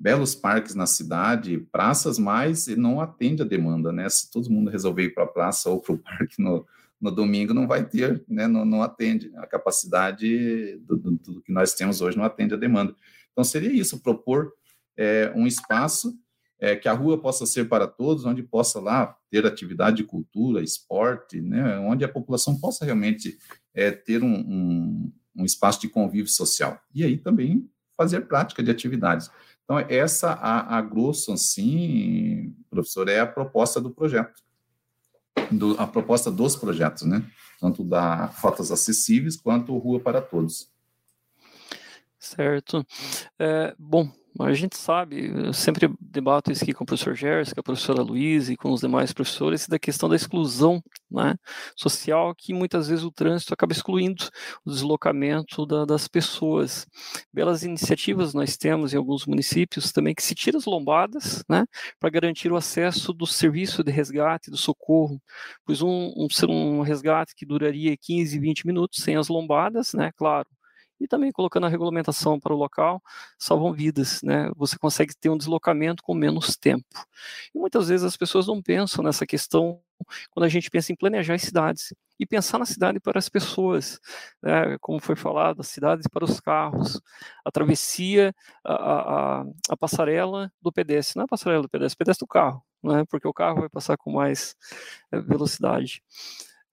belos 0.04 0.36
parques 0.36 0.76
na 0.76 0.86
cidade, 0.86 1.66
praças, 1.72 2.20
mas 2.20 2.68
não 2.68 3.00
atende 3.00 3.42
a 3.42 3.46
demanda, 3.46 3.90
né? 3.90 4.10
Se 4.10 4.30
todo 4.30 4.52
mundo 4.52 4.70
resolver 4.70 5.04
ir 5.04 5.14
para 5.14 5.24
a 5.24 5.28
praça 5.28 5.70
ou 5.70 5.80
para 5.80 5.94
o 5.94 5.98
parque 6.04 6.44
no, 6.44 6.68
no 7.00 7.10
domingo 7.10 7.54
não 7.54 7.66
vai 7.66 7.88
ter, 7.88 8.22
né, 8.28 8.46
não, 8.46 8.66
não 8.66 8.84
atende. 8.84 9.32
A 9.38 9.48
capacidade 9.48 10.78
do, 10.80 10.98
do, 10.98 11.12
do, 11.12 11.42
que 11.42 11.54
nós 11.54 11.74
temos 11.74 12.02
hoje 12.02 12.18
não 12.18 12.26
atende 12.26 12.54
a 12.54 12.58
demanda. 12.58 12.94
Então, 13.32 13.46
seria 13.46 13.72
isso, 13.72 14.04
propor 14.04 14.52
é, 14.98 15.32
um 15.38 15.48
espaço 15.48 16.14
é, 16.60 16.76
que 16.76 16.90
a 16.90 16.94
rua 16.94 17.18
possa 17.18 17.46
ser 17.46 17.70
para 17.70 17.88
todos, 17.88 18.26
onde 18.26 18.44
possa 18.44 18.82
lá 18.82 19.18
ter 19.32 19.46
atividade 19.46 19.98
de 19.98 20.04
cultura, 20.04 20.62
esporte, 20.62 21.40
né, 21.40 21.80
onde 21.80 22.04
a 22.04 22.10
população 22.10 22.60
possa 22.60 22.84
realmente 22.84 23.38
é, 23.74 23.90
ter 23.90 24.22
um, 24.22 24.36
um, 24.36 25.14
um, 25.38 25.46
espaço 25.46 25.80
de 25.80 25.88
convívio 25.88 26.30
social. 26.30 26.78
E 26.94 27.06
aí 27.06 27.18
também 27.18 27.70
fazer 27.96 28.22
prática 28.22 28.62
de 28.62 28.70
atividades. 28.70 29.30
Então, 29.80 29.80
essa, 29.90 30.32
a, 30.34 30.78
a 30.78 30.82
grosso 30.82 31.34
assim, 31.34 32.56
professor, 32.70 33.10
é 33.10 33.20
a 33.20 33.28
proposta 33.28 33.82
do 33.82 33.90
projeto 33.90 34.44
do, 35.52 35.80
a 35.80 35.88
proposta 35.88 36.32
dos 36.32 36.56
projetos, 36.56 37.04
né? 37.04 37.24
Tanto 37.60 37.84
da 37.84 38.26
Rotas 38.26 38.72
Acessíveis 38.72 39.38
quanto 39.38 39.78
Rua 39.78 40.00
para 40.00 40.22
Todos. 40.22 40.72
Certo. 42.20 42.86
É, 43.40 43.76
bom, 43.78 44.10
a 44.40 44.54
gente 44.54 44.76
sabe, 44.76 45.30
eu 45.30 45.54
sempre 45.54 45.94
debato 46.02 46.52
isso 46.52 46.64
aqui 46.64 46.74
com 46.74 46.84
o 46.84 46.88
professor 46.88 47.16
Gerson, 47.16 47.54
com 47.54 47.60
a 47.60 47.64
professora 47.64 48.02
Luiz 48.02 48.50
e 48.50 48.58
com 48.58 48.72
os 48.72 48.82
demais 48.82 49.14
professores, 49.14 49.68
da 49.68 49.78
questão 49.78 50.10
da 50.10 50.16
exclusão 50.16 50.82
né, 51.12 51.36
social, 51.76 52.34
que 52.36 52.54
muitas 52.54 52.88
vezes 52.88 53.06
o 53.06 53.12
trânsito 53.12 53.54
acaba 53.54 53.74
excluindo 53.74 54.28
o 54.66 54.72
deslocamento 54.72 55.66
da, 55.68 55.86
das 55.86 56.08
pessoas. 56.08 56.88
Belas 57.32 57.64
iniciativas 57.64 58.34
nós 58.34 58.58
temos 58.58 58.94
em 58.94 58.98
alguns 58.98 59.28
municípios 59.28 59.92
também 59.92 60.16
que 60.16 60.24
se 60.24 60.34
tira 60.34 60.58
as 60.58 60.66
lombadas 60.66 61.44
né, 61.48 61.66
para 62.00 62.10
garantir 62.10 62.52
o 62.52 62.56
acesso 62.56 63.14
do 63.14 63.28
serviço 63.28 63.84
de 63.84 63.92
resgate, 63.92 64.50
do 64.50 64.58
socorro, 64.58 65.22
pois 65.64 65.82
um, 65.84 66.12
um, 66.16 66.28
um 66.50 66.82
resgate 66.82 67.36
que 67.36 67.46
duraria 67.46 67.96
15, 67.96 68.40
20 68.40 68.66
minutos 68.66 69.04
sem 69.04 69.16
as 69.16 69.28
lombadas, 69.28 69.94
né, 69.94 70.12
claro, 70.18 70.48
e 71.04 71.08
também 71.08 71.34
colocando 71.34 71.66
a 71.66 71.70
regulamentação 71.70 72.40
para 72.40 72.54
o 72.54 72.58
local, 72.58 73.02
salvam 73.38 73.74
vidas, 73.74 74.22
né? 74.24 74.50
Você 74.56 74.78
consegue 74.78 75.14
ter 75.14 75.30
um 75.30 75.38
deslocamento 75.38 76.02
com 76.02 76.14
menos 76.14 76.56
tempo. 76.56 76.86
E 77.54 77.60
muitas 77.60 77.90
vezes 77.90 78.06
as 78.06 78.16
pessoas 78.16 78.48
não 78.48 78.62
pensam 78.62 79.04
nessa 79.04 79.26
questão 79.26 79.82
quando 80.32 80.46
a 80.46 80.50
gente 80.50 80.70
pensa 80.70 80.94
em 80.94 80.96
planejar 80.96 81.36
as 81.36 81.42
cidades 81.42 81.94
e 82.20 82.26
pensar 82.26 82.58
na 82.58 82.66
cidade 82.66 83.00
para 83.02 83.20
as 83.20 83.28
pessoas, 83.28 84.00
né? 84.42 84.78
como 84.80 85.00
foi 85.00 85.16
falado, 85.16 85.60
as 85.60 85.68
cidades 85.68 86.08
para 86.08 86.24
os 86.24 86.40
carros, 86.40 87.02
a 87.44 87.52
travessia, 87.52 88.34
a, 88.64 88.74
a, 88.74 89.46
a 89.70 89.78
passarela 89.78 90.52
do 90.62 90.72
pedestre, 90.72 91.18
não 91.18 91.24
é 91.24 91.26
a 91.26 91.28
passarela 91.28 91.62
do 91.62 91.70
pedestre, 91.70 91.96
é 91.96 92.00
pedestre 92.04 92.26
do 92.26 92.30
carro, 92.30 92.64
né? 92.82 93.04
porque 93.10 93.28
o 93.28 93.34
carro 93.34 93.62
vai 93.62 93.70
passar 93.70 93.98
com 93.98 94.12
mais 94.12 94.56
é, 95.12 95.20
velocidade. 95.20 96.02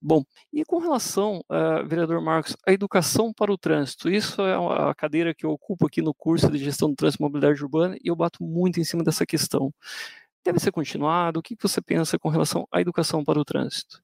Bom, 0.02 0.24
e 0.50 0.64
com 0.64 0.78
relação, 0.78 1.44
uh, 1.50 1.86
vereador 1.86 2.22
Marcos, 2.22 2.56
à 2.66 2.72
educação 2.72 3.34
para 3.34 3.52
o 3.52 3.58
trânsito, 3.58 4.08
isso 4.08 4.40
é 4.40 4.54
a 4.54 4.94
cadeira 4.94 5.34
que 5.34 5.44
eu 5.44 5.50
ocupo 5.50 5.86
aqui 5.86 6.00
no 6.00 6.14
curso 6.14 6.50
de 6.50 6.56
gestão 6.56 6.88
do 6.88 6.96
trânsito 6.96 7.22
e 7.22 7.24
mobilidade 7.24 7.62
urbana 7.62 7.96
e 8.02 8.08
eu 8.08 8.16
bato 8.16 8.42
muito 8.42 8.80
em 8.80 8.84
cima 8.84 9.04
dessa 9.04 9.26
questão. 9.26 9.72
Deve 10.42 10.58
ser 10.58 10.72
continuado? 10.72 11.40
O 11.40 11.42
que 11.42 11.54
você 11.60 11.82
pensa 11.82 12.18
com 12.18 12.30
relação 12.30 12.66
à 12.72 12.80
educação 12.80 13.22
para 13.22 13.38
o 13.38 13.44
trânsito? 13.44 14.02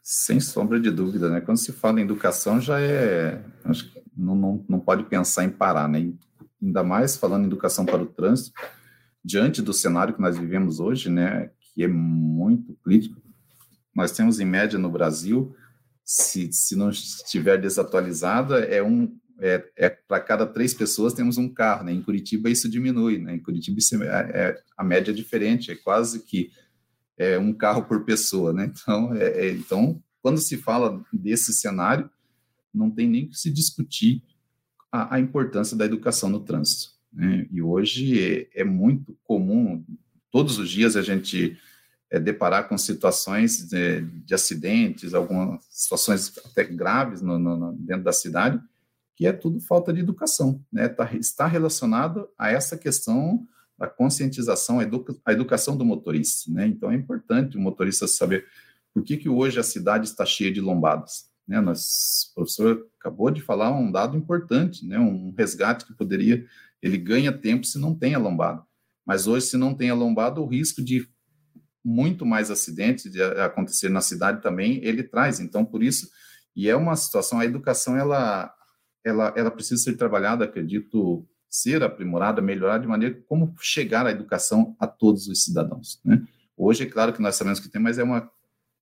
Sem 0.00 0.38
sombra 0.38 0.78
de 0.78 0.92
dúvida, 0.92 1.28
né? 1.28 1.40
Quando 1.40 1.58
se 1.58 1.72
fala 1.72 2.00
em 2.00 2.04
educação, 2.04 2.60
já 2.60 2.80
é. 2.80 3.44
Acho 3.64 3.90
que 3.90 4.00
não, 4.16 4.36
não, 4.36 4.64
não 4.68 4.78
pode 4.78 5.04
pensar 5.04 5.44
em 5.44 5.50
parar, 5.50 5.88
né? 5.88 6.12
Ainda 6.62 6.84
mais 6.84 7.16
falando 7.16 7.44
em 7.44 7.46
educação 7.46 7.84
para 7.84 8.02
o 8.02 8.06
trânsito, 8.06 8.52
diante 9.24 9.60
do 9.60 9.72
cenário 9.72 10.14
que 10.14 10.20
nós 10.20 10.38
vivemos 10.38 10.78
hoje, 10.78 11.10
né? 11.10 11.50
Que 11.74 11.82
é 11.82 11.88
muito 11.88 12.74
crítico. 12.84 13.20
Nós 13.94 14.12
temos, 14.12 14.40
em 14.40 14.44
média, 14.44 14.78
no 14.78 14.90
Brasil, 14.90 15.54
se, 16.04 16.52
se 16.52 16.76
não 16.76 16.90
estiver 16.90 17.60
desatualizada, 17.60 18.60
é 18.60 18.82
um. 18.82 19.16
É, 19.42 19.64
é 19.74 19.88
para 19.88 20.20
cada 20.20 20.46
três 20.46 20.74
pessoas 20.74 21.14
temos 21.14 21.38
um 21.38 21.48
carro, 21.48 21.84
né? 21.84 21.92
Em 21.92 22.02
Curitiba 22.02 22.50
isso 22.50 22.68
diminui, 22.68 23.18
né? 23.18 23.36
Em 23.36 23.40
Curitiba 23.40 23.78
é, 24.04 24.06
é 24.06 24.62
a 24.76 24.84
média 24.84 25.12
é 25.12 25.14
diferente, 25.14 25.70
é 25.70 25.76
quase 25.76 26.24
que 26.24 26.50
é, 27.16 27.38
um 27.38 27.52
carro 27.52 27.84
por 27.84 28.04
pessoa, 28.04 28.52
né? 28.52 28.70
Então, 28.72 29.14
é, 29.14 29.46
é, 29.46 29.52
então, 29.52 30.02
quando 30.22 30.38
se 30.38 30.56
fala 30.56 31.02
desse 31.12 31.52
cenário, 31.52 32.10
não 32.72 32.90
tem 32.90 33.08
nem 33.08 33.28
que 33.28 33.36
se 33.36 33.50
discutir 33.50 34.22
a, 34.90 35.16
a 35.16 35.20
importância 35.20 35.76
da 35.76 35.84
educação 35.84 36.28
no 36.28 36.40
trânsito. 36.40 36.92
Né? 37.12 37.46
E 37.50 37.60
hoje 37.60 38.48
é, 38.54 38.60
é, 38.60 38.64
muito 38.64 39.16
comum, 39.24 39.84
todos 40.30 40.58
os 40.58 40.70
dias 40.70 40.96
a 40.96 41.02
gente 41.02 41.58
é, 42.10 42.18
deparar 42.18 42.68
com 42.68 42.76
situações 42.76 43.68
de, 43.68 44.02
de, 44.02 44.34
acidentes, 44.34 45.14
algumas 45.14 45.64
situações 45.70 46.32
até 46.44 46.64
graves 46.64 47.22
no, 47.22 47.38
no, 47.38 47.72
dentro 47.74 48.04
da 48.04 48.12
cidade, 48.12 48.60
que 49.14 49.26
é 49.26 49.32
tudo 49.32 49.60
falta 49.60 49.92
de 49.92 50.00
educação, 50.00 50.64
né? 50.72 50.88
Tá, 50.88 51.14
está 51.14 51.46
relacionado 51.46 52.28
a 52.38 52.50
essa 52.50 52.76
questão 52.76 53.46
a 53.80 53.86
conscientização, 53.86 54.78
a, 54.78 54.82
educa 54.82 55.16
a 55.24 55.32
educação 55.32 55.74
do 55.76 55.84
motorista, 55.84 56.52
né? 56.52 56.66
Então 56.66 56.92
é 56.92 56.94
importante 56.94 57.56
o 57.56 57.60
motorista 57.60 58.06
saber 58.06 58.46
por 58.92 59.02
que, 59.02 59.16
que 59.16 59.28
hoje 59.28 59.58
a 59.58 59.62
cidade 59.62 60.04
está 60.04 60.26
cheia 60.26 60.52
de 60.52 60.60
lombadas, 60.60 61.30
né? 61.48 61.60
Nós, 61.60 62.30
o 62.32 62.34
professor 62.34 62.86
acabou 62.98 63.30
de 63.30 63.40
falar 63.40 63.70
um 63.70 63.90
dado 63.90 64.16
importante, 64.16 64.86
né? 64.86 64.98
Um 64.98 65.32
resgate 65.36 65.86
que 65.86 65.94
poderia, 65.94 66.44
ele 66.82 66.98
ganha 66.98 67.32
tempo 67.32 67.64
se 67.64 67.78
não 67.78 67.94
tem 67.94 68.14
a 68.14 68.18
lombada, 68.18 68.62
mas 69.06 69.26
hoje 69.26 69.46
se 69.46 69.56
não 69.56 69.74
tem 69.74 69.88
a 69.88 69.94
lombada, 69.94 70.40
o 70.40 70.46
risco 70.46 70.84
de 70.84 71.08
muito 71.84 72.26
mais 72.26 72.50
acidentes 72.50 73.10
de 73.10 73.22
acontecer 73.22 73.88
na 73.88 74.00
cidade 74.00 74.42
também 74.42 74.80
ele 74.84 75.02
traz. 75.02 75.40
Então 75.40 75.64
por 75.64 75.82
isso 75.82 76.08
e 76.54 76.68
é 76.68 76.76
uma 76.76 76.96
situação, 76.96 77.40
a 77.40 77.44
educação 77.44 77.96
ela 77.96 78.52
ela, 79.04 79.32
ela 79.36 79.50
precisa 79.50 79.82
ser 79.82 79.96
trabalhada, 79.96 80.44
acredito, 80.44 81.26
ser 81.48 81.82
aprimorada, 81.82 82.40
melhorada 82.40 82.82
de 82.82 82.88
maneira 82.88 83.20
como 83.26 83.54
chegar 83.60 84.06
à 84.06 84.10
educação 84.10 84.76
a 84.78 84.86
todos 84.86 85.26
os 85.26 85.42
cidadãos. 85.44 86.00
Né? 86.04 86.22
Hoje, 86.56 86.84
é 86.84 86.86
claro 86.86 87.12
que 87.12 87.22
nós 87.22 87.36
sabemos 87.36 87.60
que 87.60 87.68
tem, 87.68 87.80
mas 87.80 87.98
é 87.98 88.04
uma. 88.04 88.30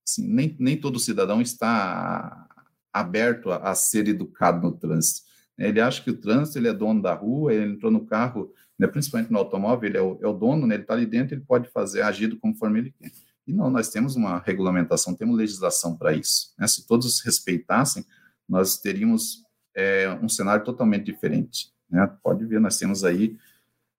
Assim, 0.07 0.27
nem, 0.27 0.57
nem 0.59 0.77
todo 0.77 0.99
cidadão 0.99 1.41
está 1.41 2.47
aberto 2.93 3.51
a, 3.51 3.71
a 3.71 3.75
ser 3.75 4.09
educado 4.09 4.67
no 4.67 4.73
trânsito. 4.73 5.27
Ele 5.57 5.81
acha 5.81 6.03
que 6.03 6.11
o 6.11 6.17
trânsito 6.17 6.59
ele 6.59 6.69
é 6.69 6.73
dono 6.73 7.03
da 7.03 7.15
rua, 7.15 7.53
ele 7.53 7.73
entrou 7.73 7.91
no 7.91 8.07
carro, 8.07 8.53
né, 8.79 8.87
principalmente 8.87 9.33
no 9.33 9.39
automóvel, 9.39 9.89
ele 9.89 9.99
é 9.99 10.03
o, 10.03 10.19
é 10.23 10.27
o 10.27 10.33
dono, 10.33 10.67
né, 10.67 10.77
ele 10.77 10.83
está 10.83 10.95
ali 10.95 11.07
dentro, 11.07 11.35
ele 11.35 11.45
pode 11.45 11.69
fazer, 11.71 12.03
agir 12.03 12.39
conforme 12.39 12.79
ele 12.79 12.95
quer. 12.99 13.11
E 13.47 13.53
não, 13.53 13.71
nós 13.71 13.89
temos 13.89 14.15
uma 14.15 14.39
regulamentação, 14.39 15.15
temos 15.15 15.37
legislação 15.37 15.97
para 15.97 16.13
isso. 16.13 16.53
Né? 16.59 16.67
Se 16.67 16.87
todos 16.87 17.21
respeitassem, 17.23 18.05
nós 18.47 18.79
teríamos 18.79 19.43
é, 19.75 20.11
um 20.23 20.29
cenário 20.29 20.65
totalmente 20.65 21.07
diferente. 21.07 21.73
Né? 21.91 22.07
Pode 22.23 22.45
ver, 22.45 22.61
nós 22.61 22.77
temos 22.77 23.05
aí 23.05 23.37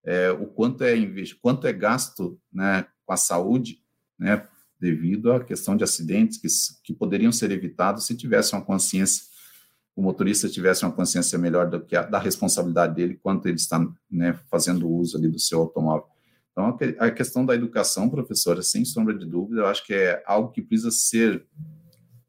é, 0.04 0.32
o 0.32 0.46
quanto 0.46 0.84
é, 0.84 0.96
quanto 1.42 1.66
é 1.66 1.74
gasto 1.74 2.40
né, 2.54 2.86
com 3.06 3.14
a 3.14 3.18
saúde, 3.18 3.82
né, 4.18 4.48
devido 4.80 5.32
à 5.32 5.44
questão 5.44 5.76
de 5.76 5.84
acidentes 5.84 6.38
que, 6.38 6.48
que 6.84 6.94
poderiam 6.94 7.32
ser 7.32 7.52
evitados 7.52 8.06
se 8.06 8.16
tivesse 8.16 8.54
uma 8.54 8.62
consciência, 8.62 9.24
o 10.00 10.02
motorista 10.02 10.48
tivesse 10.48 10.86
uma 10.86 10.94
consciência 10.94 11.38
melhor 11.38 11.70
do 11.70 11.82
que 11.82 11.94
a, 11.94 12.04
da 12.04 12.18
responsabilidade 12.18 12.96
dele 12.96 13.20
quanto 13.22 13.48
ele 13.48 13.58
está 13.58 13.86
né, 14.10 14.40
fazendo 14.50 14.90
uso 14.90 15.18
ali 15.18 15.28
do 15.28 15.38
seu 15.38 15.60
automóvel. 15.60 16.08
Então, 16.54 16.78
a 17.00 17.12
questão 17.12 17.46
da 17.46 17.54
educação, 17.54 18.10
professora, 18.10 18.62
sem 18.62 18.86
sombra 18.86 19.14
de 19.14 19.26
dúvida, 19.26 19.60
eu 19.60 19.68
acho 19.68 19.86
que 19.86 19.94
é 19.94 20.24
algo 20.26 20.54
que 20.54 20.62
precisa 20.62 20.90
ser 20.90 21.46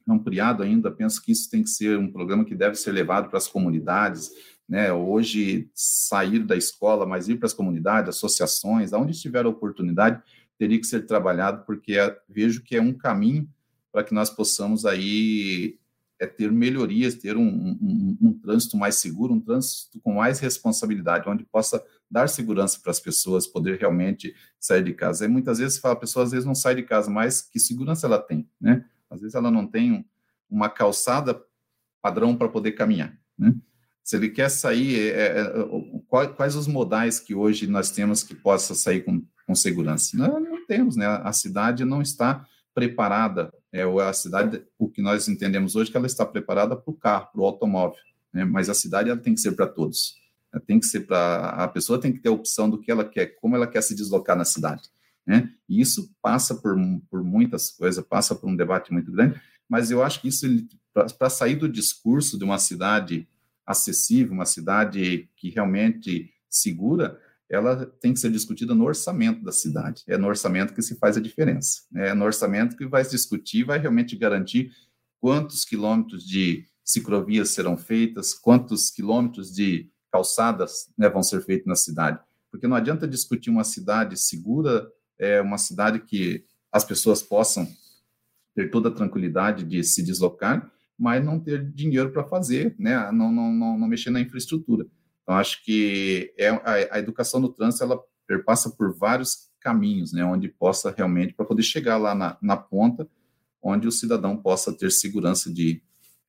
ampliado 0.07 0.65
ainda. 0.65 0.91
Penso 0.91 1.23
que 1.23 1.31
isso 1.31 1.49
tem 1.49 1.63
que 1.63 1.71
ser 1.71 1.97
um 1.97 2.11
programa 2.11 2.45
que 2.45 2.57
deve 2.57 2.75
ser 2.75 2.91
levado 2.91 3.29
para 3.29 3.39
as 3.39 3.47
comunidades, 3.47 4.33
né, 4.69 4.93
hoje 4.93 5.71
sair 5.73 6.41
da 6.41 6.57
escola, 6.57 7.07
mas 7.07 7.29
ir 7.29 7.37
para 7.37 7.47
as 7.47 7.55
comunidades, 7.55 8.09
associações, 8.09 8.93
aonde 8.93 9.13
estiver 9.13 9.45
a 9.45 9.49
oportunidade, 9.49 10.21
teria 10.59 10.79
que 10.79 10.87
ser 10.87 11.07
trabalhado, 11.07 11.65
porque 11.65 11.97
é, 11.97 12.17
vejo 12.29 12.65
que 12.65 12.75
é 12.75 12.83
um 12.83 12.93
caminho 12.93 13.49
para 13.93 14.03
que 14.03 14.13
nós 14.13 14.29
possamos 14.29 14.85
aí 14.85 15.80
é, 16.21 16.27
ter 16.27 16.53
melhorias, 16.53 17.15
ter 17.15 17.37
um, 17.37 17.49
um, 17.49 18.19
um, 18.21 18.33
trânsito 18.35 18.77
mais 18.77 18.97
seguro, 18.97 19.33
um 19.33 19.41
trânsito 19.41 19.99
com 20.01 20.15
mais 20.15 20.39
responsabilidade, 20.39 21.29
onde 21.29 21.45
possa 21.45 21.83
dar 22.11 22.29
segurança 22.29 22.79
para 22.83 22.91
as 22.91 23.01
pessoas, 23.01 23.47
poder 23.47 23.79
realmente 23.79 24.35
sair 24.59 24.85
de 24.85 24.93
casa. 24.93 25.25
E 25.25 25.29
muitas 25.29 25.59
vezes 25.59 25.79
fala, 25.79 25.95
a 25.95 25.99
pessoa 25.99 26.25
às 26.25 26.31
vezes 26.31 26.45
não 26.45 26.55
sai 26.55 26.75
de 26.75 26.83
casa, 26.83 27.11
mas 27.11 27.41
que 27.41 27.59
segurança 27.59 28.07
ela 28.07 28.19
tem, 28.19 28.47
né? 28.61 28.85
Às 29.09 29.21
vezes 29.21 29.35
ela 29.35 29.51
não 29.51 29.67
tem 29.67 30.05
uma 30.49 30.69
calçada 30.69 31.43
padrão 32.03 32.37
para 32.37 32.49
poder 32.49 32.73
caminhar, 32.73 33.19
né? 33.39 33.55
Se 34.03 34.17
ele 34.17 34.29
quer 34.29 34.51
sair, 34.51 35.11
é, 35.11 35.39
é, 35.39 35.41
é 35.41 36.27
quais 36.37 36.57
os 36.57 36.67
modais 36.67 37.21
que 37.21 37.35
hoje 37.35 37.67
nós 37.67 37.91
temos 37.91 38.23
que 38.23 38.35
possa 38.35 38.75
sair 38.75 39.03
com, 39.03 39.23
com 39.47 39.55
segurança? 39.55 40.17
Não, 40.17 40.41
não 40.41 40.67
temos, 40.67 40.97
né? 40.97 41.07
A 41.07 41.33
cidade 41.33 41.85
não 41.85 42.03
está 42.03 42.45
preparada. 42.75 43.53
É 43.73 43.83
a 43.83 44.13
cidade, 44.13 44.65
o 44.79 44.89
que 44.89 45.01
nós 45.01 45.29
entendemos 45.29 45.77
hoje, 45.77 45.91
que 45.91 45.97
ela 45.97 46.07
está 46.07 46.27
preparada 46.27 46.75
para 46.77 46.91
o 46.91 46.95
carro, 46.95 47.29
para 47.33 47.41
o 47.41 47.45
automóvel. 47.45 47.99
Né? 48.33 48.45
Mas 48.45 48.69
a 48.69 48.75
cidade 48.75 49.11
ela 49.11 49.21
tem 49.21 49.35
que 49.35 49.41
ser 49.41 49.53
para 49.53 49.67
todos. 49.67 50.17
Ela 50.53 50.63
tem 50.63 50.81
que 50.81 50.87
ser 50.87 51.07
para 51.07 51.51
a 51.51 51.69
pessoa 51.69 52.01
tem 52.01 52.13
que 52.13 52.19
ter 52.19 52.29
a 52.29 52.33
opção 52.33 52.69
do 52.69 52.81
que 52.81 52.91
ela 52.91 53.05
quer, 53.05 53.27
como 53.41 53.55
ela 53.55 53.67
quer 53.67 53.83
se 53.83 53.95
deslocar 53.95 54.37
na 54.37 54.45
cidade. 54.45 54.83
Né? 55.25 55.53
E 55.69 55.81
isso 55.81 56.13
passa 56.21 56.55
por, 56.55 56.77
por 57.09 57.23
muitas 57.23 57.71
coisas, 57.71 58.05
passa 58.05 58.35
por 58.35 58.49
um 58.49 58.57
debate 58.57 58.93
muito 58.93 59.13
grande. 59.13 59.41
Mas 59.69 59.91
eu 59.91 60.03
acho 60.03 60.21
que 60.21 60.29
isso 60.29 60.47
para 60.93 61.31
sair 61.31 61.55
do 61.55 61.69
discurso 61.69 62.37
de 62.37 62.45
uma 62.45 62.59
cidade 62.59 63.29
acessível, 63.65 64.33
uma 64.33 64.45
cidade 64.45 65.29
que 65.37 65.51
realmente 65.51 66.33
segura, 66.49 67.21
ela 67.51 67.85
tem 67.85 68.15
que 68.15 68.21
ser 68.21 68.31
discutida 68.31 68.75
no 68.75 68.85
orçamento 68.85 69.43
da 69.43 69.51
cidade. 69.51 70.05
É 70.07 70.17
no 70.17 70.29
orçamento 70.29 70.73
que 70.73 70.83
se 70.83 70.97
faz 70.97 71.17
a 71.17 71.21
diferença. 71.21 71.83
Né? 71.91 72.11
É 72.11 72.15
no 72.15 72.25
orçamento 72.25 72.77
que 72.77 72.87
vai 72.87 73.05
se 73.05 73.11
discutir, 73.11 73.65
vai 73.65 73.79
realmente 73.79 74.17
garantir 74.17 74.71
quantos 75.21 75.65
quilômetros 75.65 76.25
de 76.25 76.65
ciclovias 76.85 77.51
serão 77.51 77.77
feitas, 77.77 78.33
quantos 78.33 78.91
quilômetros 78.91 79.53
de 79.53 79.91
calçadas 80.13 80.93
né, 80.97 81.09
vão 81.09 81.23
ser 81.23 81.43
feitos 81.43 81.67
na 81.67 81.75
cidade. 81.75 82.21
Porque 82.51 82.67
não 82.67 82.77
adianta 82.77 83.07
discutir 83.07 83.51
uma 83.51 83.65
cidade 83.65 84.17
segura, 84.17 84.89
é 85.19 85.41
uma 85.41 85.59
cidade 85.59 86.01
que 86.01 86.45
as 86.73 86.85
pessoas 86.85 87.23
possam 87.23 87.69
ter 88.55 88.71
toda 88.71 88.89
a 88.89 88.93
tranquilidade 88.93 89.65
de 89.65 89.83
se 89.85 90.03
deslocar, 90.03 90.71
mas 90.99 91.25
não 91.25 91.39
ter 91.39 91.65
dinheiro 91.73 92.11
para 92.11 92.25
fazer, 92.25 92.75
né? 92.79 93.11
Não, 93.13 93.33
não, 93.33 93.53
não, 93.53 93.79
não, 93.79 93.89
mexer 93.89 94.11
na 94.11 94.21
infraestrutura. 94.21 94.87
Então, 95.23 95.37
acho 95.37 95.65
que 95.65 96.35
é, 96.39 96.49
a, 96.49 96.97
a 96.97 96.99
educação 96.99 97.41
do 97.41 97.49
trânsito, 97.49 97.85
ela 97.85 98.01
perpassa 98.27 98.71
por 98.71 98.97
vários 98.97 99.51
caminhos, 99.61 100.13
né? 100.13 100.25
Onde 100.25 100.49
possa 100.49 100.95
realmente, 100.97 101.35
para 101.35 101.47
poder 101.47 101.63
chegar 101.63 101.97
lá 101.97 102.15
na, 102.15 102.39
na 102.41 102.57
ponta, 102.57 103.09
onde 103.63 103.87
o 103.87 103.93
cidadão 103.93 104.37
possa 104.37 104.73
ter 104.73 104.91
segurança 104.91 105.53
de 105.53 105.83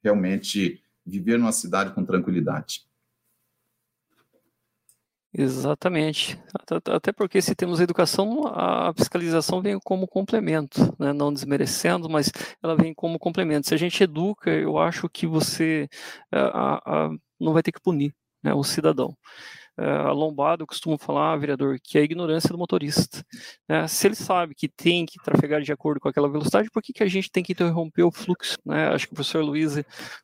realmente 0.04 0.84
viver 1.06 1.40
numa 1.40 1.52
cidade 1.52 1.94
com 1.94 2.04
tranquilidade. 2.04 2.86
Exatamente. 5.34 6.38
Até 6.88 7.14
porque 7.14 7.42
se 7.42 7.56
temos 7.56 7.80
educação, 7.80 8.48
a 8.48 8.94
fiscalização 8.94 9.62
vem 9.62 9.80
como 9.80 10.06
complemento, 10.06 10.94
né? 11.00 11.14
não 11.14 11.32
desmerecendo, 11.32 12.10
mas 12.10 12.30
ela 12.62 12.76
vem 12.76 12.94
como 12.94 13.18
complemento. 13.18 13.68
Se 13.68 13.74
a 13.74 13.78
gente 13.78 14.04
educa, 14.04 14.52
eu 14.52 14.78
acho 14.78 15.08
que 15.08 15.26
você 15.26 15.88
eh, 16.34 16.38
a, 16.38 17.06
a, 17.06 17.10
não 17.40 17.54
vai 17.54 17.64
ter 17.64 17.72
que 17.72 17.80
punir 17.80 18.14
né, 18.44 18.54
o 18.54 18.64
cidadão. 18.64 19.16
É, 19.78 19.86
a 19.86 20.12
lombada, 20.12 20.64
eu 20.64 20.68
costumo 20.68 20.98
falar, 20.98 21.38
vereador, 21.38 21.80
que 21.82 21.98
é 21.98 22.02
a 22.02 22.04
ignorância 22.04 22.50
do 22.50 22.58
motorista. 22.58 23.24
Né? 23.68 23.88
Se 23.88 24.08
ele 24.08 24.16
sabe 24.16 24.54
que 24.54 24.68
tem 24.68 25.06
que 25.06 25.18
trafegar 25.24 25.62
de 25.62 25.72
acordo 25.72 26.00
com 26.00 26.10
aquela 26.10 26.30
velocidade, 26.30 26.70
por 26.70 26.82
que, 26.82 26.94
que 26.94 27.04
a 27.04 27.08
gente 27.08 27.32
tem 27.32 27.44
que 27.44 27.54
interromper 27.54 28.04
o 28.04 28.12
fluxo? 28.12 28.58
Né? 28.66 28.90
Acho 28.90 29.08
que 29.08 29.14
o 29.14 29.16
professor 29.16 29.44
Luiz 29.44 29.74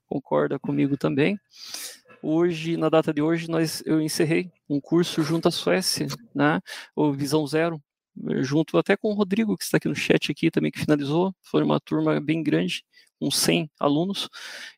concorda 0.06 0.60
comigo 0.60 0.98
também. 0.98 1.40
Hoje, 2.22 2.78
na 2.78 2.90
data 2.90 3.14
de 3.14 3.22
hoje, 3.22 3.50
nós, 3.50 3.82
eu 3.86 4.02
encerrei 4.02 4.52
um 4.70 4.82
curso 4.82 5.22
junto 5.24 5.48
à 5.48 5.52
Suécia, 5.52 6.08
né? 6.34 6.60
O 6.96 7.14
Visão 7.14 7.46
Zero, 7.46 7.82
junto 8.42 8.78
até 8.78 8.98
com 8.98 9.10
o 9.10 9.14
Rodrigo, 9.14 9.56
que 9.56 9.64
está 9.64 9.78
aqui 9.78 9.88
no 9.88 9.96
chat 9.96 10.32
aqui 10.32 10.50
também, 10.50 10.72
que 10.72 10.80
finalizou. 10.80 11.34
Foi 11.44 11.64
uma 11.64 11.80
turma 11.80 12.20
bem 12.20 12.42
grande, 12.44 12.84
uns 13.22 13.38
100 13.38 13.70
alunos, 13.80 14.30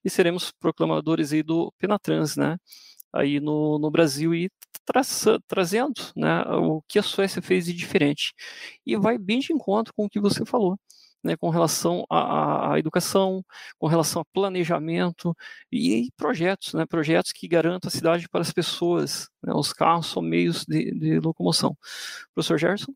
e 0.03 0.09
seremos 0.09 0.51
proclamadores 0.51 1.31
aí 1.33 1.41
do 1.41 1.73
Penatrans, 1.77 2.35
né? 2.35 2.57
Aí 3.13 3.39
no, 3.39 3.79
no 3.79 3.91
Brasil 3.91 4.33
e 4.35 4.49
tra 4.85 5.01
trazendo 5.47 5.93
né, 6.15 6.41
o 6.43 6.81
que 6.87 6.99
a 6.99 7.03
Suécia 7.03 7.41
fez 7.41 7.65
de 7.65 7.73
diferente. 7.73 8.33
E 8.85 8.97
vai 8.97 9.17
bem 9.17 9.39
de 9.39 9.53
encontro 9.53 9.93
com 9.93 10.05
o 10.05 10.09
que 10.09 10.19
você 10.19 10.45
falou. 10.45 10.77
né, 11.23 11.35
com 11.37 11.49
relação 11.49 12.05
à, 12.09 12.73
à, 12.73 12.79
educação, 12.79 13.43
com 13.77 13.87
relação 13.87 14.21
a 14.21 14.25
planejamento 14.33 15.35
e, 15.71 16.07
e 16.07 16.11
projetos, 16.17 16.73
né, 16.73 16.85
projetos 16.85 17.31
que 17.33 17.47
garantam 17.47 17.89
a 17.89 17.91
cidade 17.91 18.29
para 18.29 18.41
as 18.41 18.53
pessoas. 18.53 19.29
Né, 19.43 19.53
os 19.53 19.73
carros 19.73 20.07
são 20.07 20.21
meios 20.21 20.65
de, 20.65 20.91
de 20.91 21.19
locomoção. 21.19 21.77
Professor 22.33 22.57
Gerson? 22.57 22.93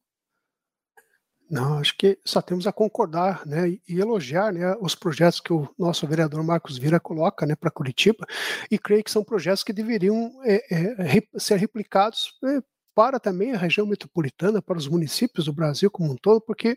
Não, 1.53 1.77
acho 1.77 1.95
que 1.95 2.17
só 2.25 2.41
temos 2.41 2.65
a 2.65 2.73
concordar 2.73 3.45
né, 3.45 3.77
e 3.87 3.99
elogiar 3.99 4.51
né, 4.51 4.75
os 4.81 4.95
projetos 4.95 5.39
que 5.39 5.53
o 5.53 5.69
nosso 5.77 6.07
vereador 6.07 6.43
Marcos 6.43 6.79
Vira 6.79 6.99
coloca 6.99 7.45
né, 7.45 7.55
para 7.55 7.69
Curitiba, 7.69 8.25
e 8.71 8.79
creio 8.79 9.03
que 9.03 9.11
são 9.11 9.23
projetos 9.23 9.63
que 9.63 9.71
deveriam 9.71 10.31
é, 10.43 10.55
é, 10.75 11.23
ser 11.37 11.57
replicados 11.57 12.33
é, 12.43 12.59
para 12.95 13.19
também 13.19 13.53
a 13.53 13.57
região 13.59 13.85
metropolitana, 13.85 14.63
para 14.63 14.79
os 14.79 14.87
municípios 14.87 15.45
do 15.45 15.53
Brasil 15.53 15.91
como 15.91 16.13
um 16.13 16.15
todo, 16.15 16.41
porque 16.41 16.75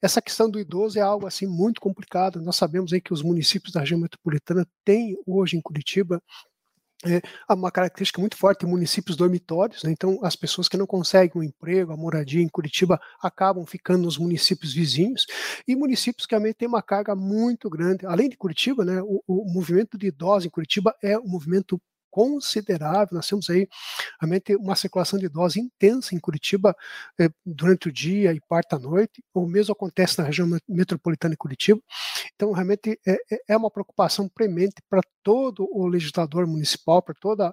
essa 0.00 0.22
questão 0.22 0.48
do 0.48 0.58
idoso 0.58 0.98
é 0.98 1.02
algo 1.02 1.26
assim 1.26 1.46
muito 1.46 1.78
complicado. 1.78 2.40
Nós 2.40 2.56
sabemos 2.56 2.94
aí 2.94 3.02
que 3.02 3.12
os 3.12 3.22
municípios 3.22 3.74
da 3.74 3.80
região 3.80 4.00
metropolitana 4.00 4.66
têm 4.82 5.14
hoje 5.26 5.58
em 5.58 5.60
Curitiba 5.60 6.22
é, 7.04 7.20
uma 7.50 7.70
característica 7.70 8.20
muito 8.20 8.36
forte 8.36 8.64
em 8.64 8.68
municípios 8.68 9.16
dormitórios, 9.16 9.82
né? 9.82 9.90
então 9.90 10.18
as 10.22 10.34
pessoas 10.34 10.68
que 10.68 10.76
não 10.76 10.86
conseguem 10.86 11.40
um 11.40 11.44
emprego, 11.44 11.92
a 11.92 11.96
moradia 11.96 12.42
em 12.42 12.48
Curitiba 12.48 12.98
acabam 13.20 13.66
ficando 13.66 14.04
nos 14.04 14.16
municípios 14.16 14.72
vizinhos 14.72 15.26
e 15.68 15.76
municípios 15.76 16.26
que 16.26 16.34
também 16.34 16.54
têm 16.54 16.68
uma 16.68 16.82
carga 16.82 17.14
muito 17.14 17.68
grande. 17.68 18.06
Além 18.06 18.28
de 18.28 18.36
Curitiba, 18.36 18.84
né, 18.84 19.02
o, 19.02 19.22
o 19.26 19.52
movimento 19.52 19.98
de 19.98 20.06
idosos 20.06 20.46
em 20.46 20.50
Curitiba 20.50 20.94
é 21.02 21.18
um 21.18 21.28
movimento 21.28 21.80
considerável. 22.16 23.14
Nós 23.14 23.28
temos 23.28 23.50
aí 23.50 23.68
realmente 24.18 24.56
uma 24.56 24.74
circulação 24.74 25.18
de 25.18 25.26
idosos 25.26 25.58
intensa 25.58 26.14
em 26.14 26.18
Curitiba 26.18 26.74
eh, 27.20 27.28
durante 27.44 27.88
o 27.88 27.92
dia 27.92 28.32
e 28.32 28.40
parte 28.40 28.70
da 28.70 28.78
noite. 28.78 29.22
O 29.34 29.46
mesmo 29.46 29.72
acontece 29.72 30.18
na 30.18 30.24
região 30.24 30.48
metropolitana 30.66 31.32
de 31.32 31.36
Curitiba. 31.36 31.78
Então, 32.34 32.52
realmente 32.52 32.98
é, 33.06 33.18
é, 33.30 33.42
é 33.48 33.56
uma 33.56 33.70
preocupação 33.70 34.30
premente 34.30 34.76
para 34.88 35.02
todo 35.22 35.68
o 35.70 35.86
legislador 35.86 36.46
municipal, 36.46 37.02
para 37.02 37.14
todos 37.20 37.52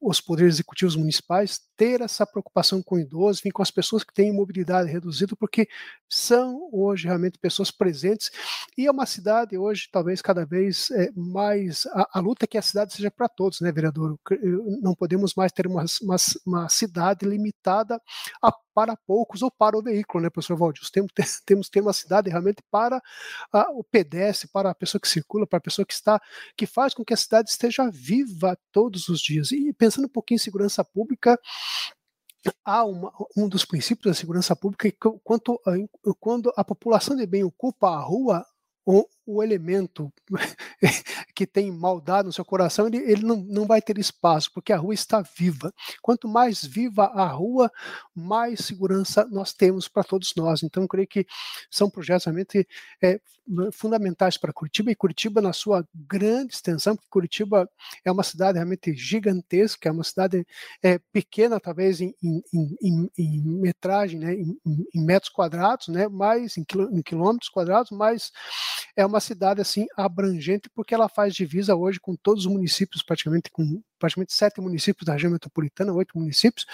os 0.00 0.20
poderes 0.20 0.54
executivos 0.54 0.96
municipais, 0.96 1.60
ter 1.76 2.00
essa 2.00 2.26
preocupação 2.26 2.82
com 2.82 2.96
o 2.96 2.98
idoso, 2.98 3.40
enfim, 3.40 3.50
com 3.50 3.62
as 3.62 3.70
pessoas 3.70 4.02
que 4.02 4.14
têm 4.14 4.32
mobilidade 4.32 4.90
reduzida, 4.90 5.36
porque 5.36 5.68
são 6.08 6.68
hoje 6.72 7.06
realmente 7.06 7.38
pessoas 7.38 7.70
presentes 7.70 8.30
e 8.76 8.86
é 8.86 8.90
uma 8.90 9.04
cidade 9.04 9.58
hoje 9.58 9.88
talvez 9.92 10.22
cada 10.22 10.46
vez 10.46 10.90
é, 10.92 11.10
mais 11.14 11.84
a, 11.86 12.18
a, 12.18 12.20
luta 12.20 12.44
é 12.44 12.48
que 12.48 12.56
a 12.56 12.62
cidade 12.62 12.94
seja 12.94 13.10
para 13.10 13.28
todos, 13.36 13.60
né, 13.60 13.70
vereador? 13.70 14.18
Não 14.82 14.94
podemos 14.94 15.34
mais 15.34 15.52
ter 15.52 15.66
uma, 15.66 15.84
uma, 16.02 16.16
uma 16.46 16.68
cidade 16.68 17.26
limitada 17.26 18.00
a 18.42 18.52
para 18.74 18.94
poucos 18.94 19.40
ou 19.40 19.50
para 19.50 19.78
o 19.78 19.82
veículo, 19.82 20.22
né, 20.22 20.28
professor 20.28 20.56
Valdir? 20.56 20.82
Temos, 21.46 21.68
que 21.68 21.72
ter 21.72 21.80
uma 21.80 21.94
cidade 21.94 22.28
realmente 22.28 22.62
para 22.70 23.00
a, 23.50 23.70
o 23.70 23.82
pedestre, 23.82 24.48
para 24.52 24.70
a 24.70 24.74
pessoa 24.74 25.00
que 25.00 25.08
circula, 25.08 25.46
para 25.46 25.58
a 25.58 25.62
pessoa 25.62 25.86
que 25.86 25.94
está, 25.94 26.20
que 26.56 26.66
faz 26.66 26.92
com 26.92 27.04
que 27.04 27.14
a 27.14 27.16
cidade 27.16 27.48
esteja 27.48 27.90
viva 27.90 28.58
todos 28.72 29.08
os 29.08 29.20
dias. 29.20 29.50
E 29.50 29.72
pensando 29.72 30.04
um 30.06 30.10
pouquinho 30.10 30.36
em 30.36 30.40
segurança 30.40 30.84
pública, 30.84 31.38
há 32.64 32.84
uma, 32.84 33.12
um 33.36 33.48
dos 33.48 33.64
princípios 33.64 34.12
da 34.12 34.18
segurança 34.18 34.54
pública 34.54 34.90
que 34.90 34.96
quanto, 35.24 35.60
quando 36.20 36.52
a 36.56 36.64
população 36.64 37.16
de 37.16 37.26
bem 37.26 37.44
ocupa 37.44 37.88
a 37.88 38.00
rua, 38.00 38.44
o, 39.26 39.42
elemento 39.42 40.12
que 41.34 41.46
tem 41.46 41.70
maldade 41.70 42.26
no 42.26 42.32
seu 42.32 42.44
coração, 42.44 42.86
ele, 42.86 42.98
ele 42.98 43.24
não, 43.24 43.36
não 43.36 43.66
vai 43.66 43.82
ter 43.82 43.98
espaço, 43.98 44.50
porque 44.52 44.72
a 44.72 44.76
rua 44.76 44.94
está 44.94 45.22
viva. 45.36 45.72
Quanto 46.02 46.28
mais 46.28 46.64
viva 46.64 47.04
a 47.04 47.26
rua, 47.26 47.70
mais 48.14 48.60
segurança 48.60 49.26
nós 49.30 49.52
temos 49.52 49.88
para 49.88 50.04
todos 50.04 50.34
nós. 50.36 50.62
Então, 50.62 50.86
creio 50.86 51.08
que 51.08 51.26
são 51.70 51.90
projetos 51.90 52.24
realmente 52.24 52.66
é, 53.02 53.20
fundamentais 53.72 54.36
para 54.36 54.52
Curitiba, 54.52 54.90
e 54.90 54.96
Curitiba 54.96 55.40
na 55.40 55.52
sua 55.52 55.86
grande 55.94 56.54
extensão, 56.54 56.96
porque 56.96 57.08
Curitiba 57.08 57.68
é 58.04 58.10
uma 58.10 58.22
cidade 58.22 58.58
realmente 58.58 58.94
gigantesca, 58.94 59.88
é 59.88 59.92
uma 59.92 60.04
cidade 60.04 60.46
é, 60.82 60.98
pequena, 61.12 61.60
talvez 61.60 62.00
em, 62.00 62.14
em, 62.22 62.42
em, 62.82 63.10
em 63.16 63.40
metragem, 63.42 64.18
né, 64.18 64.34
em, 64.34 65.04
metros 65.04 65.30
quadrados, 65.30 65.88
né, 65.88 66.08
mais 66.08 66.56
em, 66.56 66.64
quilômetros 66.64 67.48
quadrados, 67.48 67.90
mas 67.90 68.32
é 68.96 69.06
uma 69.06 69.15
cidade 69.20 69.60
assim 69.60 69.86
abrangente 69.96 70.68
porque 70.74 70.94
ela 70.94 71.08
faz 71.08 71.34
divisa 71.34 71.74
hoje 71.74 72.00
com 72.00 72.14
todos 72.14 72.46
os 72.46 72.52
municípios, 72.52 73.02
praticamente 73.02 73.50
com 73.50 73.82
praticamente 73.98 74.32
sete 74.32 74.60
municípios 74.60 75.06
da 75.06 75.14
região 75.14 75.32
metropolitana, 75.32 75.92
oito 75.92 76.18
municípios, 76.18 76.66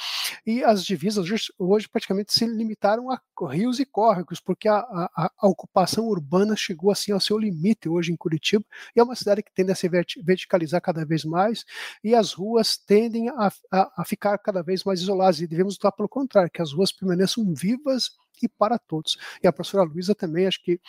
e 0.46 0.62
as 0.64 0.85
divisas 0.85 1.31
hoje, 1.31 1.52
hoje, 1.59 1.88
praticamente 1.88 2.33
se 2.33 2.46
limitaram 2.46 3.11
a 3.11 3.20
rios 3.50 3.81
e 3.81 3.85
córregos, 3.85 4.40
porque 4.40 4.68
a, 4.68 4.78
a, 4.78 5.31
a, 5.38 5.48
ocupação 5.48 6.07
urbana 6.07 6.57
chegou 6.57 6.90
assim 6.90 7.12
ao 7.12 7.20
seu 7.20 7.38
limite 7.38 7.88
hoje 7.88 8.12
em 8.12 8.16
Curitiba, 8.16 8.64
e 8.94 9.00
é 9.00 9.02
uma 9.02 9.16
cidade 9.16 9.42
que 9.42 9.52
tende 9.52 9.72
a 9.72 9.74
se 9.74 9.88
verticalizar 9.88 10.81
cada 10.81 11.05
vez 11.05 11.24
mais, 11.24 11.64
e 12.02 12.14
as 12.14 12.33
ruas 12.33 12.76
tendem 12.76 13.28
a, 13.31 13.52
a 13.70 14.05
ficar 14.05 14.38
cada 14.38 14.62
vez 14.62 14.85
mais 14.85 15.00
isoladas, 15.00 15.40
e 15.40 15.46
devemos 15.46 15.74
lutar 15.74 15.92
pelo 15.92 16.09
contrário, 16.09 16.50
que 16.50 16.62
as 16.62 16.72
ruas 16.72 16.92
permaneçam 16.92 17.52
vivas 17.55 18.11
e 18.42 18.48
para 18.48 18.78
todos. 18.78 19.16
E 19.42 19.46
a 19.46 19.52
professora 19.52 19.85
Luísa 19.85 20.14
também, 20.14 20.46
acho 20.46 20.62
que 20.62 20.81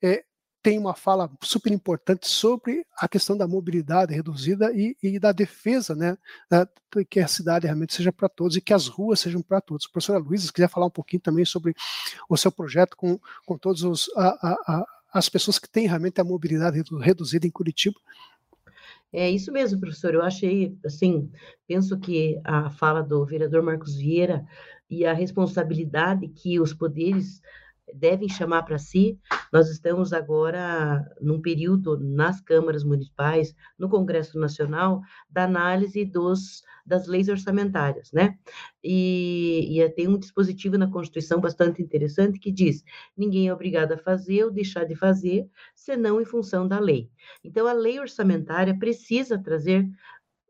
é, 0.00 0.24
tem 0.62 0.78
uma 0.78 0.94
fala 0.94 1.30
super 1.42 1.72
importante 1.72 2.28
sobre 2.28 2.86
a 2.96 3.08
questão 3.08 3.36
da 3.36 3.48
mobilidade 3.48 4.14
reduzida 4.14 4.70
e, 4.72 4.96
e 5.02 5.18
da 5.18 5.32
defesa, 5.32 5.94
né, 5.94 6.16
que 7.10 7.18
a 7.18 7.26
cidade 7.26 7.66
realmente 7.66 7.94
seja 7.94 8.12
para 8.12 8.28
todos 8.28 8.56
e 8.56 8.60
que 8.60 8.72
as 8.72 8.86
ruas 8.86 9.20
sejam 9.20 9.42
para 9.42 9.60
todos. 9.60 9.88
Professora 9.88 10.20
Luísa, 10.20 10.46
se 10.46 10.52
quiser 10.52 10.68
falar 10.68 10.86
um 10.86 10.90
pouquinho 10.90 11.20
também 11.20 11.44
sobre 11.44 11.74
o 12.28 12.36
seu 12.36 12.52
projeto 12.52 12.96
com, 12.96 13.18
com 13.44 13.58
todas 13.58 13.82
as 15.12 15.28
pessoas 15.28 15.58
que 15.58 15.68
têm 15.68 15.88
realmente 15.88 16.20
a 16.20 16.24
mobilidade 16.24 16.80
reduzida 17.00 17.46
em 17.46 17.50
Curitiba. 17.50 17.98
É 19.12 19.28
isso 19.28 19.52
mesmo, 19.52 19.78
professor. 19.80 20.14
Eu 20.14 20.22
achei, 20.22 20.78
assim, 20.86 21.30
penso 21.66 21.98
que 21.98 22.40
a 22.44 22.70
fala 22.70 23.02
do 23.02 23.26
vereador 23.26 23.62
Marcos 23.62 23.96
Vieira 23.96 24.46
e 24.88 25.04
a 25.04 25.12
responsabilidade 25.12 26.28
que 26.28 26.58
os 26.60 26.72
poderes 26.72 27.42
devem 27.94 28.28
chamar 28.28 28.62
para 28.62 28.78
si. 28.78 29.18
Nós 29.52 29.68
estamos 29.70 30.12
agora 30.12 31.04
num 31.20 31.40
período 31.40 31.98
nas 31.98 32.40
câmaras 32.40 32.84
municipais, 32.84 33.54
no 33.78 33.88
Congresso 33.88 34.38
Nacional, 34.38 35.00
da 35.28 35.44
análise 35.44 36.04
dos, 36.04 36.62
das 36.84 37.06
leis 37.06 37.28
orçamentárias, 37.28 38.10
né? 38.12 38.38
E, 38.82 39.80
e 39.80 39.88
tem 39.90 40.08
um 40.08 40.18
dispositivo 40.18 40.76
na 40.76 40.90
Constituição 40.90 41.40
bastante 41.40 41.82
interessante 41.82 42.38
que 42.38 42.50
diz: 42.50 42.82
ninguém 43.16 43.48
é 43.48 43.54
obrigado 43.54 43.92
a 43.92 43.98
fazer 43.98 44.44
ou 44.44 44.50
deixar 44.50 44.84
de 44.84 44.96
fazer, 44.96 45.46
senão 45.74 46.20
em 46.20 46.24
função 46.24 46.66
da 46.66 46.78
lei. 46.78 47.10
Então, 47.44 47.66
a 47.66 47.72
lei 47.72 48.00
orçamentária 48.00 48.76
precisa 48.78 49.38
trazer 49.38 49.88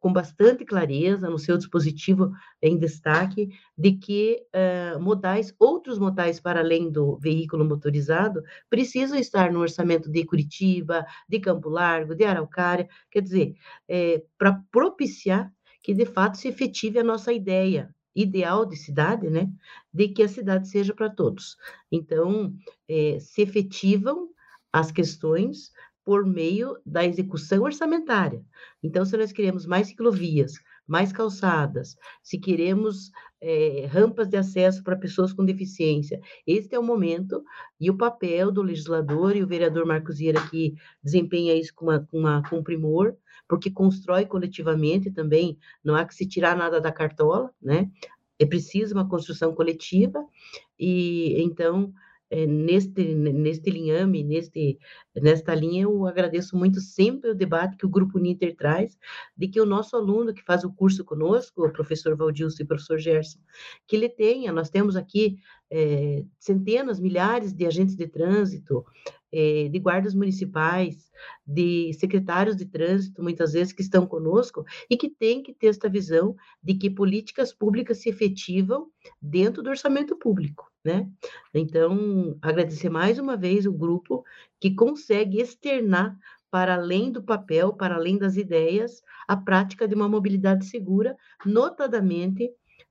com 0.02 0.12
bastante 0.12 0.64
clareza 0.64 1.30
no 1.30 1.38
seu 1.38 1.56
dispositivo 1.56 2.32
em 2.60 2.76
destaque 2.76 3.50
de 3.78 3.92
que 3.92 4.44
uh, 4.52 5.00
modais, 5.00 5.54
outros 5.60 5.96
modais 5.96 6.40
para 6.40 6.58
além 6.58 6.90
do 6.90 7.16
veículo 7.18 7.64
motorizado, 7.64 8.42
precisam 8.68 9.16
estar 9.16 9.52
no 9.52 9.60
orçamento 9.60 10.10
de 10.10 10.24
Curitiba, 10.24 11.06
de 11.28 11.38
Campo 11.38 11.68
Largo, 11.68 12.16
de 12.16 12.24
Araucária, 12.24 12.88
quer 13.12 13.22
dizer, 13.22 13.54
é, 13.88 14.20
para 14.36 14.60
propiciar 14.72 15.52
que 15.80 15.94
de 15.94 16.04
fato 16.04 16.36
se 16.36 16.48
efetive 16.48 16.98
a 16.98 17.04
nossa 17.04 17.32
ideia 17.32 17.94
ideal 18.12 18.66
de 18.66 18.74
cidade, 18.76 19.30
né, 19.30 19.48
de 19.94 20.08
que 20.08 20.24
a 20.24 20.28
cidade 20.28 20.68
seja 20.68 20.92
para 20.92 21.10
todos. 21.10 21.56
Então, 21.92 22.52
é, 22.88 23.18
se 23.20 23.40
efetivam 23.40 24.30
as 24.72 24.90
questões 24.90 25.70
por 26.04 26.26
meio 26.26 26.76
da 26.84 27.04
execução 27.04 27.62
orçamentária. 27.62 28.42
Então, 28.82 29.04
se 29.04 29.16
nós 29.16 29.32
queremos 29.32 29.66
mais 29.66 29.88
ciclovias, 29.88 30.54
mais 30.86 31.12
calçadas, 31.12 31.96
se 32.22 32.38
queremos 32.38 33.10
é, 33.40 33.86
rampas 33.86 34.28
de 34.28 34.36
acesso 34.36 34.82
para 34.82 34.96
pessoas 34.96 35.32
com 35.32 35.44
deficiência, 35.44 36.20
este 36.46 36.74
é 36.74 36.78
o 36.78 36.82
momento 36.82 37.42
e 37.80 37.90
o 37.90 37.96
papel 37.96 38.50
do 38.50 38.62
legislador 38.62 39.36
e 39.36 39.42
o 39.42 39.46
vereador 39.46 39.86
Marcos 39.86 40.18
Vieira 40.18 40.40
que 40.48 40.74
desempenha 41.02 41.54
isso 41.54 41.72
com, 41.74 41.86
uma, 41.86 42.00
com, 42.00 42.18
uma, 42.18 42.42
com 42.48 42.62
primor, 42.62 43.16
porque 43.48 43.70
constrói 43.70 44.26
coletivamente 44.26 45.10
também, 45.10 45.58
não 45.84 45.94
há 45.94 46.04
que 46.04 46.14
se 46.14 46.26
tirar 46.26 46.56
nada 46.56 46.80
da 46.80 46.92
cartola, 46.92 47.50
né? 47.60 47.90
É 48.38 48.46
preciso 48.46 48.94
uma 48.94 49.08
construção 49.08 49.54
coletiva 49.54 50.24
e 50.78 51.40
então 51.42 51.92
é, 52.32 52.46
neste, 52.46 53.14
neste 53.14 53.68
linhame, 53.68 54.24
neste, 54.24 54.78
nesta 55.14 55.54
linha, 55.54 55.82
eu 55.82 56.06
agradeço 56.06 56.56
muito 56.56 56.80
sempre 56.80 57.30
o 57.30 57.34
debate 57.34 57.76
que 57.76 57.84
o 57.84 57.90
Grupo 57.90 58.18
Ninter 58.18 58.56
traz, 58.56 58.98
de 59.36 59.48
que 59.48 59.60
o 59.60 59.66
nosso 59.66 59.94
aluno 59.96 60.32
que 60.32 60.42
faz 60.42 60.64
o 60.64 60.72
curso 60.72 61.04
conosco, 61.04 61.66
o 61.66 61.70
professor 61.70 62.16
Valdilson 62.16 62.62
e 62.62 62.64
o 62.64 62.66
professor 62.66 62.98
Gerson, 62.98 63.38
que 63.86 63.94
ele 63.94 64.08
tenha, 64.08 64.50
nós 64.50 64.70
temos 64.70 64.96
aqui 64.96 65.36
é, 65.70 66.24
centenas, 66.38 66.98
milhares 66.98 67.52
de 67.52 67.66
agentes 67.66 67.96
de 67.96 68.08
trânsito, 68.08 68.82
é, 69.30 69.68
de 69.68 69.78
guardas 69.78 70.14
municipais, 70.14 71.12
de 71.46 71.92
secretários 71.92 72.56
de 72.56 72.64
trânsito, 72.64 73.22
muitas 73.22 73.52
vezes, 73.52 73.74
que 73.74 73.82
estão 73.82 74.06
conosco, 74.06 74.64
e 74.88 74.96
que 74.96 75.10
têm 75.10 75.42
que 75.42 75.52
ter 75.52 75.66
esta 75.66 75.86
visão 75.86 76.34
de 76.62 76.76
que 76.76 76.88
políticas 76.88 77.52
públicas 77.52 77.98
se 77.98 78.08
efetivam 78.08 78.86
dentro 79.20 79.62
do 79.62 79.68
orçamento 79.68 80.16
público 80.16 80.71
né? 80.84 81.08
Então, 81.54 82.36
agradecer 82.42 82.90
mais 82.90 83.18
uma 83.18 83.36
vez 83.36 83.66
o 83.66 83.72
grupo 83.72 84.24
que 84.60 84.74
consegue 84.74 85.40
externar 85.40 86.16
para 86.50 86.74
além 86.74 87.10
do 87.10 87.22
papel, 87.22 87.72
para 87.72 87.94
além 87.94 88.18
das 88.18 88.36
ideias, 88.36 89.02
a 89.26 89.36
prática 89.36 89.88
de 89.88 89.94
uma 89.94 90.08
mobilidade 90.08 90.66
segura, 90.66 91.16
notadamente 91.46 92.50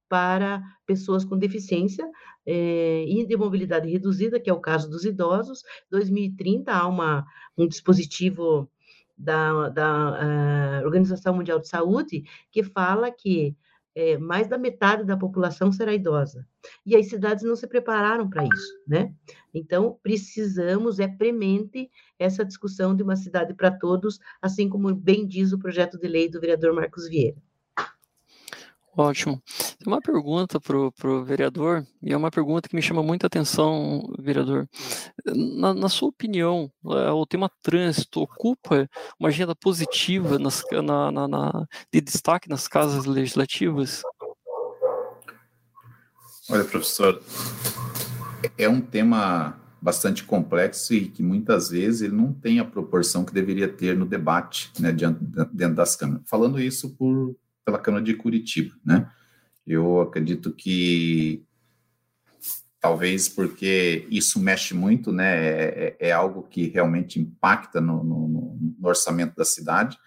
para 0.09 0.61
pessoas 0.85 1.23
com 1.23 1.37
deficiência 1.37 2.09
é, 2.45 3.05
e 3.07 3.25
de 3.25 3.37
mobilidade 3.37 3.89
reduzida, 3.89 4.39
que 4.39 4.49
é 4.49 4.53
o 4.53 4.59
caso 4.59 4.89
dos 4.89 5.05
idosos. 5.05 5.63
2030 5.89 6.71
há 6.71 6.87
uma, 6.87 7.25
um 7.57 7.67
dispositivo 7.67 8.69
da, 9.17 9.69
da 9.69 10.81
uh, 10.81 10.85
Organização 10.85 11.35
Mundial 11.35 11.59
de 11.59 11.67
Saúde 11.67 12.23
que 12.51 12.63
fala 12.63 13.11
que 13.11 13.55
é, 13.95 14.17
mais 14.17 14.47
da 14.47 14.57
metade 14.57 15.03
da 15.03 15.17
população 15.17 15.71
será 15.71 15.93
idosa. 15.93 16.47
E 16.85 16.95
as 16.95 17.07
cidades 17.07 17.43
não 17.43 17.55
se 17.55 17.67
prepararam 17.67 18.29
para 18.29 18.45
isso, 18.45 18.73
né? 18.87 19.13
Então, 19.53 19.99
precisamos, 20.01 20.99
é 20.99 21.07
premente 21.07 21.89
essa 22.17 22.45
discussão 22.45 22.95
de 22.95 23.03
uma 23.03 23.15
cidade 23.15 23.53
para 23.53 23.71
todos, 23.71 24.19
assim 24.41 24.69
como 24.69 24.93
bem 24.93 25.27
diz 25.27 25.51
o 25.51 25.59
projeto 25.59 25.97
de 25.97 26.07
lei 26.07 26.29
do 26.29 26.39
vereador 26.39 26.73
Marcos 26.73 27.07
Vieira. 27.07 27.41
Ótimo. 28.95 29.41
Uma 29.85 30.01
pergunta 30.01 30.59
para 30.59 30.77
o 30.77 31.23
vereador, 31.23 31.85
e 32.03 32.11
é 32.11 32.17
uma 32.17 32.29
pergunta 32.29 32.67
que 32.67 32.75
me 32.75 32.81
chama 32.81 33.01
muita 33.01 33.27
atenção, 33.27 34.13
vereador. 34.19 34.67
Na, 35.25 35.73
na 35.73 35.87
sua 35.87 36.09
opinião, 36.09 36.69
é, 36.85 37.09
o 37.11 37.25
tema 37.25 37.49
trânsito 37.61 38.21
ocupa 38.21 38.89
uma 39.17 39.29
agenda 39.29 39.55
positiva 39.55 40.37
nas, 40.37 40.61
na, 40.83 41.11
na, 41.11 41.27
na, 41.27 41.67
de 41.91 42.01
destaque 42.01 42.49
nas 42.49 42.67
casas 42.67 43.05
legislativas? 43.05 44.01
Olha, 46.49 46.65
professor, 46.65 47.21
é 48.57 48.67
um 48.67 48.81
tema 48.81 49.57
bastante 49.81 50.23
complexo 50.23 50.93
e 50.93 51.07
que 51.07 51.23
muitas 51.23 51.69
vezes 51.69 52.01
ele 52.01 52.15
não 52.15 52.33
tem 52.33 52.59
a 52.59 52.65
proporção 52.65 53.23
que 53.23 53.33
deveria 53.33 53.67
ter 53.67 53.97
no 53.97 54.05
debate 54.05 54.71
né, 54.79 54.91
dentro 54.91 55.75
das 55.75 55.95
câmaras. 55.95 56.23
Falando 56.27 56.59
isso 56.59 56.89
por 56.91 57.35
pela 57.65 57.79
Câmara 57.79 58.03
de 58.03 58.13
Curitiba, 58.13 58.75
né? 58.85 59.11
Eu 59.65 60.01
acredito 60.01 60.51
que 60.51 61.45
talvez 62.81 63.29
porque 63.29 64.07
isso 64.09 64.39
mexe 64.39 64.73
muito, 64.73 65.11
né? 65.11 65.37
É, 65.37 65.97
é, 65.99 66.09
é 66.09 66.11
algo 66.11 66.43
que 66.43 66.67
realmente 66.67 67.19
impacta 67.19 67.79
no, 67.79 68.03
no, 68.03 68.27
no, 68.27 68.87
orçamento 68.87 69.35
da 69.35 69.45
cidade 69.45 69.97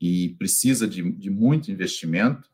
e 0.00 0.30
precisa 0.38 0.88
de, 0.88 1.12
de, 1.12 1.28
muito 1.28 1.70
investimento. 1.70 2.48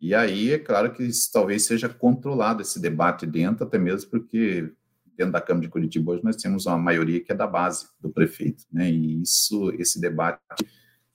E 0.00 0.14
aí 0.14 0.52
é 0.52 0.58
claro 0.58 0.92
que 0.92 1.02
isso 1.02 1.28
talvez 1.32 1.66
seja 1.66 1.88
controlado 1.88 2.62
esse 2.62 2.80
debate 2.80 3.26
dentro, 3.26 3.64
até 3.64 3.76
mesmo 3.76 4.08
porque 4.08 4.72
dentro 5.16 5.32
da 5.32 5.40
Câmara 5.40 5.66
de 5.66 5.70
Curitiba 5.70 6.12
hoje 6.12 6.24
nós 6.24 6.36
temos 6.36 6.64
uma 6.64 6.78
maioria 6.78 7.20
que 7.20 7.32
é 7.32 7.34
da 7.34 7.46
base 7.46 7.88
do 8.00 8.08
prefeito, 8.08 8.64
né? 8.72 8.88
E 8.88 9.20
isso, 9.20 9.72
esse 9.78 10.00
debate 10.00 10.40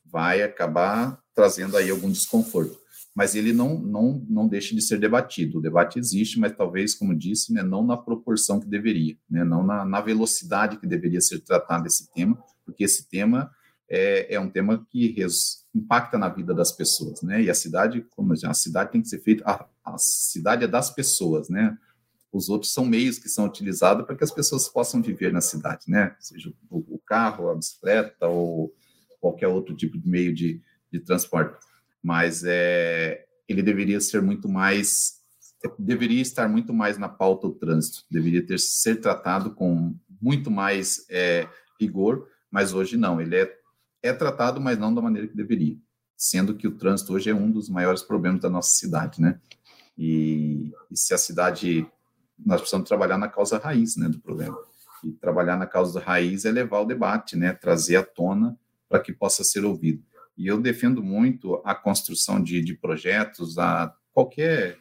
vai 0.06 0.44
acabar 0.44 1.20
trazendo 1.36 1.76
aí 1.78 1.90
algum 1.90 2.10
desconforto. 2.10 2.80
Mas 3.14 3.36
ele 3.36 3.54
não, 3.54 3.80
não, 3.80 4.26
não 4.28 4.48
deixa 4.48 4.76
de 4.76 4.82
ser 4.82 5.00
debatido. 5.00 5.60
O 5.60 5.62
debate 5.62 6.00
existe, 6.00 6.40
mas 6.40 6.56
talvez, 6.56 6.94
como 6.94 7.16
disse, 7.16 7.54
né, 7.54 7.64
não 7.64 7.86
na 7.86 7.96
proporção 7.96 8.60
que 8.60 8.68
deveria, 8.68 9.18
né, 9.30 9.44
não 9.44 9.64
na, 9.64 9.86
na 9.86 10.02
velocidade 10.02 10.78
que 10.78 10.88
deveria 10.88 11.22
ser 11.22 11.40
tratado 11.40 11.88
esse 11.88 12.12
tema, 12.12 12.38
porque 12.66 12.84
esse 12.84 13.08
tema 13.08 13.50
é, 13.90 14.36
é 14.36 14.40
um 14.40 14.50
tema 14.50 14.86
que 14.90 15.12
res, 15.12 15.66
impacta 15.74 16.18
na 16.18 16.30
vida 16.30 16.54
das 16.54 16.72
pessoas, 16.72 17.22
né? 17.22 17.44
E 17.44 17.50
a 17.50 17.54
cidade, 17.54 18.02
como 18.16 18.34
a 18.34 18.54
cidade 18.54 18.92
tem 18.92 19.02
que 19.02 19.08
ser 19.08 19.20
feita, 19.20 19.44
a, 19.46 19.68
a 19.84 19.98
cidade 19.98 20.64
é 20.64 20.68
das 20.68 20.90
pessoas, 20.90 21.50
né? 21.50 21.78
Os 22.32 22.50
outros 22.50 22.74
são 22.74 22.86
meios 22.86 23.18
que 23.18 23.30
são 23.30 23.46
utilizados 23.46 24.06
para 24.06 24.16
que 24.16 24.24
as 24.24 24.32
pessoas 24.32 24.68
possam 24.68 25.02
viver 25.02 25.32
na 25.32 25.42
cidade, 25.42 25.86
né? 25.88 26.16
Seja 26.20 26.52
o, 26.70 27.00
carro, 27.06 27.50
a 27.50 27.56
bicicleta 27.56 28.28
ou 28.28 28.74
qualquer 29.22 29.48
outro 29.48 29.76
tipo 29.76 29.98
de 29.98 30.08
meio 30.08 30.34
de, 30.34 30.62
de 31.00 31.06
transporte. 31.06 31.58
Mas 32.02 32.44
é, 32.46 33.26
ele 33.48 33.62
deveria 33.62 34.00
ser 34.00 34.22
muito 34.22 34.48
mais, 34.48 35.22
deveria 35.78 36.22
estar 36.22 36.48
muito 36.48 36.74
mais 36.74 36.98
na 36.98 37.10
pauta 37.10 37.48
do 37.48 37.54
trânsito, 37.54 38.04
deveria 38.10 38.46
ter 38.46 38.60
ser 38.60 39.02
tratado 39.02 39.54
com 39.54 39.96
muito 40.22 40.50
mais 40.50 41.06
é, 41.10 41.48
rigor, 41.80 42.28
mas 42.50 42.74
hoje 42.74 42.98
não, 42.98 43.20
ele 43.20 43.36
é, 43.36 43.54
é 44.02 44.14
tratado, 44.14 44.62
mas 44.62 44.78
não 44.78 44.94
da 44.94 45.02
maneira 45.02 45.28
que 45.28 45.36
deveria, 45.36 45.78
sendo 46.16 46.56
que 46.56 46.68
o 46.68 46.76
trânsito 46.76 47.14
hoje 47.14 47.30
é 47.30 47.36
um 47.36 47.52
dos 47.52 47.70
maiores 47.70 48.02
problemas 48.02 48.42
da 48.42 48.50
nossa 48.50 48.76
cidade, 48.76 49.22
né? 49.22 49.40
E, 49.98 50.72
e 50.92 50.98
se 50.98 51.14
a 51.14 51.18
cidade, 51.18 51.88
nós 52.38 52.60
precisamos 52.62 52.88
trabalhar 52.88 53.18
na 53.18 53.28
causa 53.28 53.58
raiz, 53.58 53.96
né, 53.96 54.10
do 54.10 54.20
problema. 54.20 54.58
E 55.04 55.12
trabalhar 55.12 55.58
na 55.58 55.66
causa 55.66 56.00
raiz 56.00 56.46
é 56.46 56.52
levar 56.52 56.82
o 56.82 56.86
debate, 56.86 57.36
né, 57.36 57.54
trazer 57.54 57.96
à 57.96 58.04
tona 58.04 58.58
para 58.90 59.00
que 59.00 59.14
possa 59.14 59.44
ser 59.44 59.64
ouvido. 59.64 60.04
E 60.38 60.48
eu 60.48 60.62
defendo 60.62 61.02
muito 61.02 61.62
a 61.64 61.74
construção 61.74 62.42
de, 62.42 62.62
de 62.62 62.74
projetos, 62.74 63.58
a 63.58 63.94
qualquer 64.14 64.78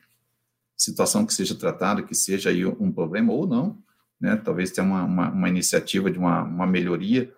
situação 0.76 1.24
que 1.24 1.32
seja 1.32 1.54
tratada, 1.54 2.02
que 2.02 2.14
seja 2.14 2.50
aí 2.50 2.64
um 2.66 2.90
problema 2.90 3.32
ou 3.32 3.46
não, 3.46 3.78
né? 4.20 4.36
talvez 4.36 4.70
tenha 4.70 4.86
uma, 4.86 5.04
uma, 5.04 5.30
uma 5.30 5.48
iniciativa 5.48 6.10
de 6.10 6.18
uma, 6.18 6.42
uma, 6.42 6.66
melhoria, 6.66 7.32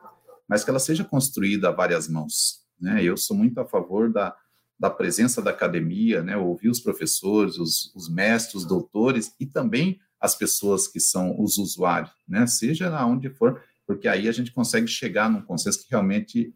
mas 0.48 0.64
que 0.64 0.70
ela 0.70 0.78
seja 0.78 1.04
construída 1.04 1.68
a 1.68 1.72
várias 1.72 2.08
mãos. 2.08 2.64
Né? 2.80 3.02
Eu 3.02 3.16
sou 3.16 3.36
muito 3.36 3.58
a 3.60 3.66
favor 3.66 4.10
da, 4.10 4.34
da 4.78 4.88
presença 4.88 5.42
da 5.42 5.50
academia, 5.50 6.22
né? 6.22 6.36
ouvir 6.36 6.68
os 6.68 6.80
professores, 6.80 7.58
os, 7.58 7.94
os 7.94 8.08
mestres, 8.08 8.54
os 8.54 8.64
doutores 8.66 9.34
e 9.38 9.46
também 9.46 10.00
as 10.18 10.34
pessoas 10.34 10.88
que 10.88 10.98
são 10.98 11.38
os 11.38 11.58
usuários, 11.58 12.12
né? 12.26 12.46
seja 12.46 13.04
onde 13.04 13.28
for, 13.30 13.62
porque 13.86 14.08
aí 14.08 14.28
a 14.28 14.32
gente 14.32 14.52
consegue 14.52 14.88
chegar 14.88 15.30
num 15.30 15.42
consenso 15.42 15.80
que 15.80 15.90
realmente 15.90 16.54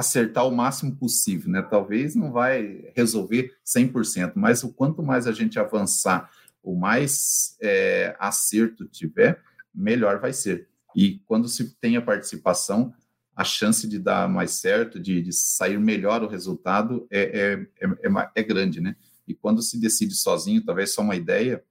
acertar 0.00 0.46
o 0.46 0.50
máximo 0.50 0.96
possível, 0.96 1.50
né? 1.50 1.62
Talvez 1.62 2.14
não 2.14 2.32
vai 2.32 2.90
resolver 2.96 3.54
100%, 3.64 4.32
mas 4.34 4.64
o 4.64 4.72
quanto 4.72 5.02
mais 5.02 5.26
a 5.26 5.32
gente 5.32 5.58
avançar, 5.58 6.30
o 6.62 6.74
mais 6.74 7.56
é, 7.60 8.16
acerto 8.18 8.86
tiver, 8.86 9.42
melhor 9.74 10.18
vai 10.18 10.32
ser. 10.32 10.68
E 10.96 11.18
quando 11.26 11.48
se 11.48 11.76
tem 11.76 11.96
a 11.96 12.02
participação, 12.02 12.92
a 13.36 13.44
chance 13.44 13.86
de 13.86 13.98
dar 13.98 14.28
mais 14.28 14.52
certo, 14.52 14.98
de, 14.98 15.22
de 15.22 15.32
sair 15.32 15.78
melhor 15.78 16.22
o 16.22 16.28
resultado 16.28 17.06
é, 17.10 17.66
é, 17.80 17.86
é, 17.86 18.30
é, 18.34 18.42
grande, 18.42 18.80
né? 18.80 18.96
E 19.28 19.34
quando 19.34 19.62
se 19.62 19.78
decide 19.78 20.14
sozinho, 20.14 20.64
talvez 20.64 20.92
só 20.92 21.02
uma 21.02 21.14
ideia, 21.14 21.62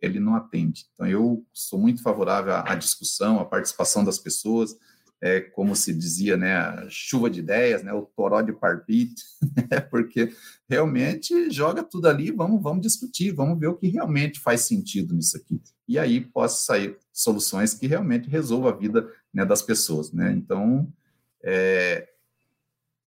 ele 0.00 0.20
não 0.20 0.34
atende. 0.34 0.86
Então, 0.92 1.06
eu 1.06 1.44
sou 1.52 1.78
muito 1.78 2.02
favorável 2.02 2.52
à, 2.52 2.72
à 2.72 2.74
discussão, 2.74 3.40
à 3.40 3.44
participação 3.44 4.04
das 4.04 4.18
pessoas, 4.18 4.76
é, 5.22 5.40
como 5.40 5.74
se 5.74 5.94
dizia, 5.94 6.36
né, 6.36 6.86
chuva 6.90 7.30
de 7.30 7.40
ideias, 7.40 7.82
né, 7.82 7.92
o 7.92 8.02
toró 8.02 8.42
de 8.42 8.52
parpite, 8.52 9.22
né, 9.70 9.80
porque 9.80 10.32
realmente 10.68 11.50
joga 11.50 11.82
tudo 11.82 12.06
ali, 12.06 12.30
vamos, 12.30 12.62
vamos 12.62 12.82
discutir, 12.82 13.32
vamos 13.32 13.58
ver 13.58 13.68
o 13.68 13.76
que 13.76 13.88
realmente 13.88 14.38
faz 14.38 14.62
sentido 14.62 15.14
nisso 15.14 15.36
aqui. 15.36 15.60
E 15.88 15.98
aí 15.98 16.20
possa 16.20 16.64
sair 16.64 16.96
soluções 17.12 17.72
que 17.72 17.86
realmente 17.86 18.28
resolvam 18.28 18.68
a 18.68 18.76
vida 18.76 19.10
né, 19.32 19.44
das 19.44 19.62
pessoas. 19.62 20.12
Né? 20.12 20.32
Então, 20.32 20.92
é, 21.42 22.08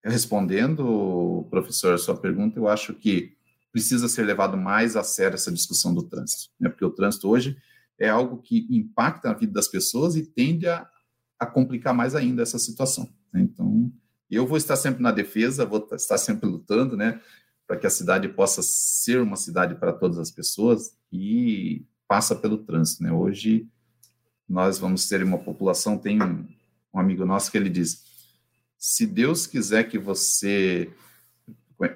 respondendo, 0.05 1.47
professor, 1.51 1.95
a 1.95 1.99
sua 1.99 2.17
pergunta, 2.17 2.59
eu 2.59 2.69
acho 2.69 2.95
que 2.95 3.35
precisa 3.73 4.09
ser 4.09 4.23
levado 4.23 4.57
mais 4.57 4.97
a 4.97 5.03
sério 5.03 5.35
essa 5.35 5.53
discussão 5.53 5.93
do 5.95 6.03
trânsito, 6.03 6.51
né? 6.59 6.69
porque 6.69 6.85
o 6.85 6.91
trânsito 6.91 7.29
hoje 7.29 7.57
é 7.99 8.09
algo 8.09 8.39
que 8.39 8.67
impacta 8.71 9.31
a 9.31 9.35
vida 9.35 9.53
das 9.53 9.69
pessoas 9.69 10.17
e 10.17 10.25
tende 10.25 10.69
a 10.69 10.89
a 11.39 11.47
complicar 11.47 11.95
mais 11.95 12.15
ainda 12.15 12.43
essa 12.43 12.59
situação. 12.59 13.09
Né? 13.33 13.43
Então, 13.43 13.93
eu 14.31 14.47
vou 14.47 14.57
estar 14.57 14.77
sempre 14.77 15.03
na 15.03 15.13
defesa, 15.13 15.65
vou 15.65 15.87
estar 15.93 16.19
sempre 16.19 16.49
lutando, 16.49 16.97
né, 16.97 17.21
para 17.67 17.77
que 17.77 17.87
a 17.87 17.91
cidade 17.91 18.29
possa 18.29 18.61
ser 18.63 19.21
uma 19.21 19.37
cidade 19.37 19.75
para 19.75 19.93
todas 19.93 20.19
as 20.19 20.31
pessoas 20.31 20.97
e 21.13 21.85
passa 22.09 22.35
pelo 22.35 22.59
trânsito, 22.59 23.03
né? 23.03 23.11
Hoje 23.11 23.69
nós 24.49 24.79
vamos 24.79 25.09
ter 25.09 25.23
uma 25.25 25.39
população, 25.39 25.99
tem 25.99 26.23
um, 26.23 26.47
um 26.95 27.01
amigo 27.01 27.25
nosso 27.25 27.51
que 27.51 27.59
ele 27.59 27.69
diz: 27.69 28.05
se 28.79 29.05
Deus 29.05 29.47
quiser 29.47 29.85
que 29.85 29.99
você 29.99 30.93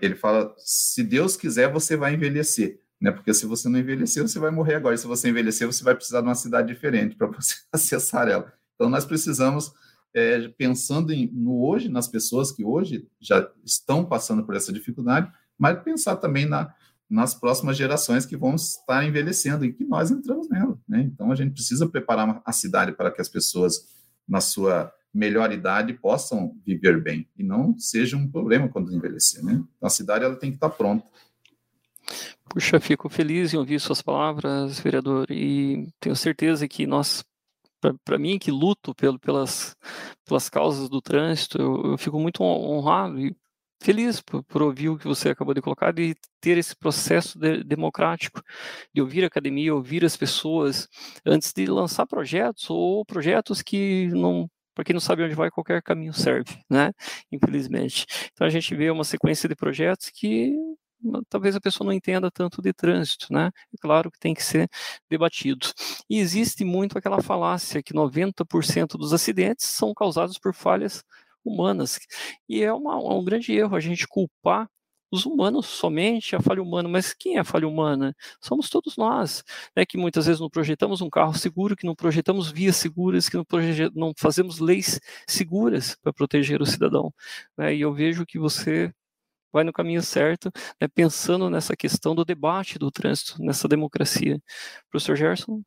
ele 0.03 0.15
fala, 0.15 0.55
se 0.59 1.03
Deus 1.03 1.37
quiser, 1.37 1.73
você 1.73 1.97
vai 1.97 2.15
envelhecer, 2.15 2.81
né? 3.01 3.11
Porque 3.11 3.33
se 3.33 3.47
você 3.47 3.69
não 3.69 3.79
envelhecer, 3.79 4.23
você 4.23 4.39
vai 4.39 4.51
morrer 4.51 4.75
agora. 4.75 4.95
E 4.95 4.99
se 4.99 5.07
você 5.07 5.31
envelhecer, 5.31 5.67
você 5.67 5.83
vai 5.83 5.95
precisar 5.95 6.21
de 6.21 6.27
uma 6.27 6.35
cidade 6.35 6.69
diferente 6.69 7.17
para 7.17 7.29
você 7.33 7.57
acessar 7.73 8.29
ela. 8.29 8.53
Então, 8.81 8.89
nós 8.89 9.05
precisamos, 9.05 9.75
é, 10.15 10.49
pensando 10.57 11.13
em, 11.13 11.31
no 11.31 11.63
hoje, 11.67 11.91
nas 11.91 12.09
pessoas 12.09 12.51
que 12.51 12.65
hoje 12.65 13.07
já 13.21 13.47
estão 13.63 14.07
passando 14.07 14.43
por 14.43 14.57
essa 14.57 14.73
dificuldade, 14.73 15.31
mas 15.59 15.83
pensar 15.83 16.17
também 16.17 16.47
na, 16.47 16.75
nas 17.11 17.35
próximas 17.35 17.77
gerações 17.77 18.25
que 18.25 18.39
vão 18.39 18.55
estar 18.55 19.05
envelhecendo 19.05 19.67
e 19.67 19.73
que 19.75 19.85
nós 19.85 20.11
entramos 20.11 20.49
nela. 20.49 20.79
Né? 20.89 21.03
Então, 21.03 21.31
a 21.31 21.35
gente 21.35 21.53
precisa 21.53 21.87
preparar 21.87 22.41
a 22.43 22.53
cidade 22.53 22.93
para 22.93 23.11
que 23.11 23.21
as 23.21 23.29
pessoas, 23.29 23.87
na 24.27 24.41
sua 24.41 24.91
melhor 25.13 25.53
idade, 25.53 25.93
possam 25.93 26.57
viver 26.65 27.03
bem 27.03 27.29
e 27.37 27.45
não 27.45 27.79
seja 27.79 28.17
um 28.17 28.27
problema 28.27 28.67
quando 28.67 28.95
envelhecer. 28.95 29.45
Né? 29.45 29.63
Então, 29.77 29.87
a 29.87 29.91
cidade 29.91 30.25
ela 30.25 30.37
tem 30.37 30.49
que 30.49 30.57
estar 30.57 30.71
pronta. 30.71 31.05
Puxa, 32.49 32.81
fico 32.81 33.09
feliz 33.09 33.55
em 33.55 33.57
ouvir 33.57 33.79
suas 33.79 34.03
palavras, 34.03 34.81
vereador, 34.81 35.31
e 35.31 35.87
tenho 36.01 36.17
certeza 36.17 36.67
que 36.67 36.85
nós, 36.85 37.25
para 38.05 38.19
mim 38.19 38.39
que 38.39 38.51
luto 38.51 38.95
pelo, 38.95 39.19
pelas, 39.19 39.77
pelas 40.25 40.49
causas 40.49 40.89
do 40.89 41.01
trânsito, 41.01 41.61
eu, 41.61 41.93
eu 41.93 41.99
fico 41.99 42.19
muito 42.21 42.43
honrado 42.43 43.19
e 43.19 43.35
feliz 43.83 44.21
por, 44.21 44.43
por, 44.45 44.63
ouvir 44.63 44.91
o 44.91 44.99
que 44.99 45.07
você 45.07 45.31
acabou 45.31 45.55
de 45.55 45.63
colocar 45.63 45.99
e 45.99 46.15
ter 46.41 46.59
esse 46.59 46.77
processo 46.77 47.39
de, 47.39 47.65
democrático 47.65 48.43
de 48.95 49.01
ouvir 49.01 49.25
a 49.25 49.27
academia, 49.27 49.75
ouvir 49.75 50.05
as 50.05 50.17
pessoas 50.17 50.89
antes 51.25 51.53
de 51.53 51.67
lançar 51.67 52.07
projetos 52.07 52.69
ou 52.71 53.05
projetos 53.05 53.63
que 53.63 54.09
não 54.09 54.49
para 54.75 54.85
quem 54.85 54.95
não 54.95 55.01
sabe 55.01 55.23
onde 55.25 55.35
vai, 55.35 55.51
qualquer 55.51 55.83
caminho 55.83 56.13
serve, 56.15 56.59
né? 56.71 56.93
Infelizmente. 57.31 58.07
Então 58.33 58.47
a 58.47 58.51
gente 58.51 58.75
vê 58.75 58.91
uma 58.91 59.05
sequência 59.05 59.49
de 59.49 59.55
projetos 59.55 60.11
que 60.11 60.57
talvez 61.29 61.57
a 61.57 61.61
pessoa 61.61 61.87
não 61.87 61.93
entenda 61.93 62.31
tanto 62.31 62.63
de 62.63 62.73
trânsito, 62.73 63.27
né? 63.33 63.51
É 63.73 63.77
claro 63.81 64.11
que 64.11 64.19
tem 64.19 64.35
que 64.35 64.43
ser 64.43 64.69
debatido. 65.09 65.69
E 66.09 66.19
existe 66.19 66.65
muito 66.65 66.99
aquela 66.99 67.23
falácia 67.23 67.83
que 67.83 67.95
90% 67.95 68.99
dos 68.99 69.13
acidentes 69.13 69.67
são 69.67 69.95
causados 69.95 70.39
por 70.39 70.55
falhas 70.55 71.05
humanas. 71.45 71.99
E 72.49 72.63
é 72.63 72.73
uma, 72.73 72.97
um 72.97 73.25
grande 73.25 73.53
erro 73.53 73.77
a 73.77 73.81
gente 73.81 74.07
culpar 74.07 74.69
os 75.11 75.27
humanos 75.27 75.67
somente 75.67 76.37
a 76.37 76.41
falha 76.41 76.63
humana, 76.63 76.89
mas 76.89 77.13
quem 77.13 77.37
é 77.37 77.41
a 77.41 77.45
falha 77.45 77.67
humana? 77.67 78.15
Somos 78.41 78.71
todos 78.71 78.97
nós, 78.97 79.43
né, 79.77 79.85
que 79.85 79.99
muitas 79.99 80.27
vezes 80.27 80.41
não 80.41 80.49
projetamos 80.49 81.01
um 81.01 81.11
carro 81.11 81.35
seguro, 81.35 81.77
que 81.77 81.87
não 81.87 81.95
projetamos 81.97 82.51
vias 82.51 82.77
seguras, 82.77 83.29
que 83.29 83.37
não, 83.37 83.45
não 83.95 84.13
fazemos 84.17 84.61
leis 84.61 85.01
seguras 85.27 85.97
para 86.03 86.13
proteger 86.13 86.63
o 86.63 86.67
cidadão. 86.67 87.13
Né, 87.59 87.75
e 87.75 87.81
eu 87.81 87.93
vejo 87.93 88.25
que 88.25 88.39
você 88.39 88.93
vai 89.53 89.65
no 89.65 89.73
caminho 89.73 90.03
certo, 90.03 90.51
né, 90.81 90.89
pensando 90.89 91.51
nessa 91.51 91.77
questão 91.77 92.15
do 92.15 92.25
debate 92.25 92.79
do 92.79 92.91
trânsito, 92.91 93.43
nessa 93.43 93.69
democracia. 93.69 94.41
Professor 94.91 95.17
Gerson? 95.17 95.63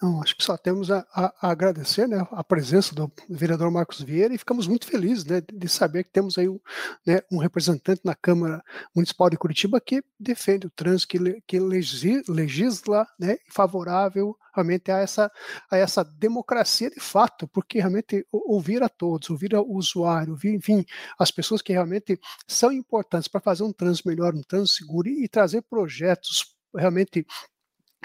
Não, 0.00 0.22
acho 0.22 0.36
que 0.36 0.44
só 0.44 0.58
temos 0.58 0.90
a, 0.90 1.06
a, 1.10 1.32
a, 1.40 1.50
agradecer 1.50 2.06
né, 2.06 2.26
a 2.30 2.44
presença 2.44 2.94
do 2.94 3.10
vereador 3.30 3.70
Marcos 3.70 4.02
Vieira 4.02 4.34
e 4.34 4.38
ficamos 4.38 4.66
muito 4.66 4.86
felizes 4.86 5.24
né, 5.24 5.40
de 5.40 5.68
saber 5.68 6.04
que 6.04 6.10
temos 6.10 6.36
aí 6.36 6.48
um, 6.48 6.60
né, 7.06 7.20
um 7.32 7.38
representante 7.38 8.02
na 8.04 8.14
Câmara 8.14 8.62
Municipal 8.94 9.30
de 9.30 9.38
Curitiba 9.38 9.80
que 9.80 10.04
defende 10.20 10.66
o 10.66 10.70
trânsito, 10.70 11.08
que, 11.08 11.40
que 11.46 11.58
legisla 11.58 13.06
né, 13.18 13.38
favorável 13.48 14.36
realmente 14.56 14.90
a 14.90 14.98
essa, 14.98 15.30
a 15.70 15.76
essa 15.76 16.04
democracia 16.04 16.90
de 16.90 17.00
fato, 17.00 17.46
porque 17.48 17.78
realmente 17.78 18.26
ouvir 18.32 18.82
a 18.82 18.88
todos, 18.88 19.30
ouvir 19.30 19.54
o 19.54 19.72
usuário, 19.74 20.32
ouvir, 20.32 20.54
enfim, 20.54 20.84
as 21.18 21.30
pessoas 21.30 21.62
que 21.62 21.72
realmente 21.72 22.18
são 22.46 22.72
importantes 22.72 23.28
para 23.28 23.40
fazer 23.40 23.62
um 23.62 23.72
trânsito 23.72 24.08
melhor, 24.08 24.34
um 24.34 24.42
trânsito 24.42 24.84
seguro 24.84 25.08
e, 25.08 25.24
e 25.24 25.28
trazer 25.28 25.62
projetos 25.62 26.56
realmente 26.74 27.26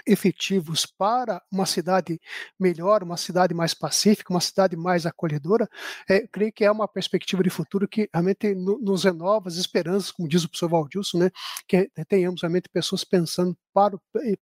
efetivos 0.06 0.86
para 0.86 1.42
uma 1.50 1.66
cidade 1.66 2.20
melhor, 2.58 3.02
uma 3.02 3.16
cidade 3.16 3.54
mais 3.54 3.74
pacífica, 3.74 4.32
uma 4.32 4.40
cidade 4.40 4.76
mais 4.76 5.06
acolhedora, 5.06 5.68
é, 6.08 6.26
creio 6.26 6.52
que 6.52 6.64
é 6.64 6.70
uma 6.70 6.88
perspectiva 6.88 7.42
de 7.42 7.50
futuro 7.50 7.88
que 7.88 8.08
realmente 8.12 8.54
nos 8.54 9.04
renova 9.04 9.48
as 9.48 9.56
esperanças, 9.56 10.10
como 10.10 10.28
diz 10.28 10.44
o 10.44 10.48
professor 10.48 10.68
Valdilson, 10.68 11.18
né, 11.18 11.30
que 11.68 11.90
tenhamos 12.08 12.42
realmente 12.42 12.68
pessoas 12.68 13.04
pensando 13.04 13.56
para, 13.72 13.98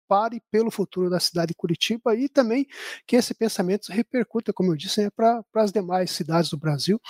para 0.09 0.35
e 0.35 0.43
pelo 0.51 0.71
futuro 0.71 1.09
da 1.09 1.21
cidade 1.21 1.49
de 1.49 1.55
Curitiba 1.55 2.14
e 2.14 2.29
também 2.29 2.66
que 3.07 3.16
esse 3.16 3.35
pensamento 3.35 3.90
repercuta, 3.90 4.53
como 4.53 4.73
eu 4.73 4.77
disse, 4.77 5.03
né, 5.03 5.11
para 5.11 5.43
as 5.55 5.73
demais 5.73 6.11
cidades 6.11 6.51
do 6.51 6.59
Brasil, 6.59 7.01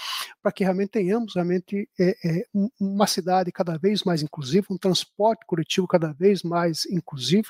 para 0.42 0.52
que 0.52 0.64
realmente 0.64 0.90
tenhamos 0.90 1.34
realmente 1.34 1.88
é, 1.98 2.16
é, 2.24 2.44
uma 2.78 3.06
cidade 3.06 3.50
cada 3.52 3.76
vez 3.78 4.04
mais 4.04 4.22
inclusiva, 4.22 4.66
um 4.70 4.78
transporte 4.78 5.44
coletivo 5.46 5.86
cada 5.86 6.12
vez 6.12 6.42
mais 6.42 6.86
inclusivo 6.86 7.48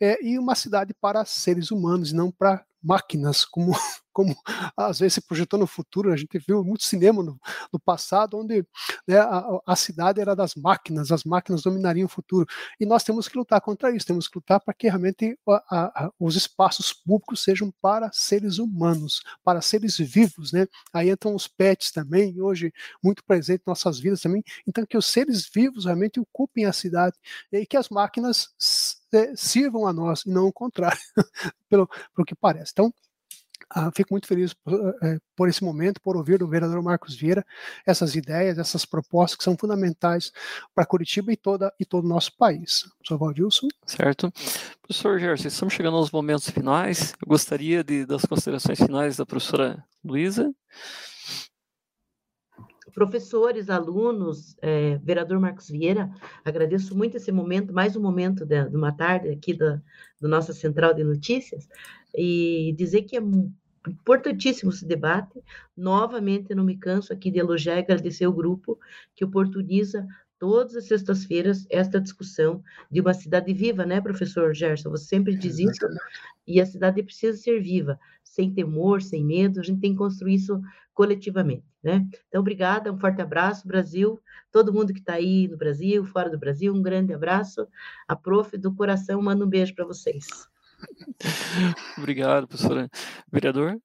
é, 0.00 0.22
e 0.24 0.38
uma 0.38 0.54
cidade 0.54 0.94
para 1.00 1.24
seres 1.24 1.70
humanos, 1.70 2.12
não 2.12 2.30
para 2.30 2.64
máquinas, 2.82 3.44
como, 3.44 3.72
como 4.12 4.36
às 4.76 4.98
vezes 4.98 5.14
se 5.14 5.20
projetou 5.20 5.58
no 5.58 5.66
futuro. 5.66 6.12
A 6.12 6.16
gente 6.16 6.38
viu 6.38 6.64
muito 6.64 6.84
cinema 6.84 7.22
no, 7.22 7.38
no 7.72 7.78
passado, 7.78 8.38
onde 8.38 8.64
né, 9.06 9.18
a, 9.18 9.60
a, 9.66 9.76
cidade 9.76 10.20
era 10.20 10.34
das 10.34 10.54
máquinas, 10.54 11.12
as 11.12 11.24
máquinas 11.24 11.62
dominariam 11.62 12.06
o 12.06 12.08
futuro. 12.08 12.46
E 12.80 12.86
nós 12.86 13.04
temos 13.04 13.28
que 13.28 13.38
lutar 13.38 13.60
contra 13.60 13.94
isso, 13.94 14.06
temos 14.06 14.28
que 14.28 14.38
lutar 14.38 14.60
para 14.60 14.74
que 14.74 14.88
realmente 14.88 15.38
a, 15.48 16.04
a, 16.04 16.10
os 16.18 16.36
espaços 16.36 16.92
públicos 16.92 17.42
sejam 17.42 17.72
para 17.80 18.10
seres 18.12 18.58
humanos, 18.58 19.22
para 19.44 19.60
seres 19.60 19.96
vivos. 19.96 20.52
Né? 20.52 20.66
Aí 20.92 21.10
entram 21.10 21.34
os 21.34 21.46
pets 21.46 21.90
também, 21.90 22.40
hoje 22.40 22.72
muito 23.02 23.24
presente 23.24 23.60
em 23.60 23.70
nossas 23.70 23.98
vidas 23.98 24.20
também. 24.20 24.42
Então, 24.66 24.84
que 24.84 24.96
os 24.96 25.06
seres 25.06 25.48
vivos 25.48 25.84
realmente 25.84 26.20
ocupem 26.20 26.64
a 26.64 26.72
cidade 26.72 27.16
e 27.52 27.66
que 27.66 27.76
as 27.76 27.88
máquinas 27.88 28.50
é, 29.12 29.34
sirvam 29.36 29.86
a 29.86 29.92
nós 29.92 30.22
e 30.26 30.30
não 30.30 30.46
o 30.46 30.52
contrário, 30.52 30.98
pelo, 31.68 31.88
pelo 32.14 32.26
que 32.26 32.34
parece. 32.34 32.72
Então, 32.72 32.92
ah, 33.70 33.90
fico 33.94 34.14
muito 34.14 34.26
feliz 34.26 34.54
por, 34.54 34.96
é, 35.02 35.18
por, 35.36 35.48
esse 35.48 35.62
momento, 35.62 36.00
por 36.00 36.16
ouvir 36.16 36.38
do 36.38 36.48
vereador 36.48 36.82
Marcos 36.82 37.14
Vieira 37.14 37.44
essas 37.84 38.14
ideias, 38.14 38.58
essas 38.58 38.86
propostas 38.86 39.36
que 39.36 39.44
são 39.44 39.56
fundamentais 39.58 40.32
para 40.74 40.86
Curitiba 40.86 41.32
e, 41.32 41.36
toda, 41.36 41.72
e 41.78 41.84
todo 41.84 42.04
o 42.04 42.08
nosso 42.08 42.34
país. 42.36 42.88
Professor 42.98 43.18
Valdilson. 43.18 43.68
Certo. 43.84 44.32
Professor 44.80 45.18
Gerson, 45.18 45.48
estamos 45.48 45.74
chegando 45.74 45.98
aos 45.98 46.10
momentos 46.10 46.48
finais. 46.48 47.12
Eu 47.20 47.28
gostaria 47.28 47.84
de, 47.84 48.06
das 48.06 48.24
considerações 48.24 48.78
finais 48.78 49.16
da 49.16 49.26
professora 49.26 49.84
Luísa 50.02 50.50
professores, 52.92 53.70
alunos, 53.70 54.56
é, 54.60 54.98
vereador 54.98 55.38
Marcos 55.40 55.68
Vieira, 55.68 56.10
agradeço 56.44 56.96
muito 56.96 57.16
esse 57.16 57.32
momento, 57.32 57.72
mais 57.72 57.96
um 57.96 58.00
momento 58.00 58.44
de, 58.44 58.68
de 58.68 58.76
uma 58.76 58.92
tarde 58.92 59.28
aqui 59.28 59.54
da, 59.54 59.80
nossa 60.20 60.52
central 60.52 60.94
de 60.94 61.04
notícias, 61.04 61.68
e 62.14 62.74
dizer 62.76 63.02
que 63.02 63.16
é 63.16 63.20
importantíssimo 63.88 64.70
esse 64.70 64.84
debate. 64.84 65.40
Novamente, 65.76 66.54
não 66.54 66.64
me 66.64 66.76
canso 66.76 67.12
aqui 67.12 67.30
de 67.30 67.38
elogiar 67.38 67.76
e 67.76 67.80
agradecer 67.80 68.26
o 68.26 68.32
grupo 68.32 68.78
que 69.14 69.24
oportuniza 69.24 70.06
todas 70.38 70.76
as 70.76 70.86
sextas-feiras 70.86 71.66
esta 71.68 72.00
discussão 72.00 72.62
de 72.90 73.00
uma 73.00 73.12
cidade 73.12 73.52
viva, 73.52 73.84
né, 73.84 74.00
professor 74.00 74.54
Gerson? 74.54 74.90
Você 74.90 75.06
sempre 75.06 75.36
diz 75.36 75.58
isso, 75.58 75.86
e 76.46 76.60
a 76.60 76.66
cidade 76.66 77.02
precisa 77.02 77.36
ser 77.36 77.60
viva, 77.60 77.98
sem 78.22 78.52
temor, 78.52 79.02
sem 79.02 79.24
medo, 79.24 79.60
a 79.60 79.62
gente 79.62 79.80
tem 79.80 79.92
que 79.92 79.98
construir 79.98 80.34
isso 80.34 80.60
coletivamente, 80.94 81.64
né? 81.82 82.06
Então, 82.28 82.40
obrigada, 82.40 82.92
um 82.92 82.98
forte 82.98 83.20
abraço, 83.20 83.66
Brasil, 83.66 84.20
todo 84.50 84.72
mundo 84.72 84.92
que 84.92 85.00
está 85.00 85.14
aí 85.14 85.48
no 85.48 85.56
Brasil, 85.56 86.04
fora 86.04 86.30
do 86.30 86.38
Brasil, 86.38 86.72
um 86.74 86.82
grande 86.82 87.12
abraço. 87.12 87.66
A 88.06 88.16
prof 88.16 88.56
do 88.56 88.74
coração 88.74 89.20
manda 89.22 89.44
um 89.44 89.48
beijo 89.48 89.74
para 89.74 89.84
vocês. 89.84 90.26
Obrigado, 91.98 92.46
professora. 92.46 92.88
Vereador? 93.30 93.80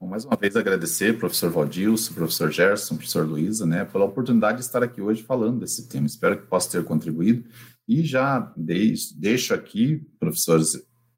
Bom, 0.00 0.08
mais 0.08 0.24
uma 0.24 0.36
vez 0.36 0.56
agradecer, 0.56 1.16
professor 1.16 1.50
Valdilson, 1.50 2.14
professor 2.14 2.50
Gerson, 2.50 2.96
professor 2.96 3.24
Luísa, 3.24 3.64
né, 3.64 3.84
pela 3.84 4.04
oportunidade 4.04 4.58
de 4.58 4.64
estar 4.64 4.82
aqui 4.82 5.00
hoje 5.00 5.22
falando 5.22 5.60
desse 5.60 5.88
tema. 5.88 6.06
Espero 6.06 6.40
que 6.40 6.48
possa 6.48 6.70
ter 6.70 6.84
contribuído. 6.84 7.48
E 7.86 8.02
já 8.02 8.52
deixo 8.56 9.54
aqui, 9.54 10.04
professores, 10.18 10.72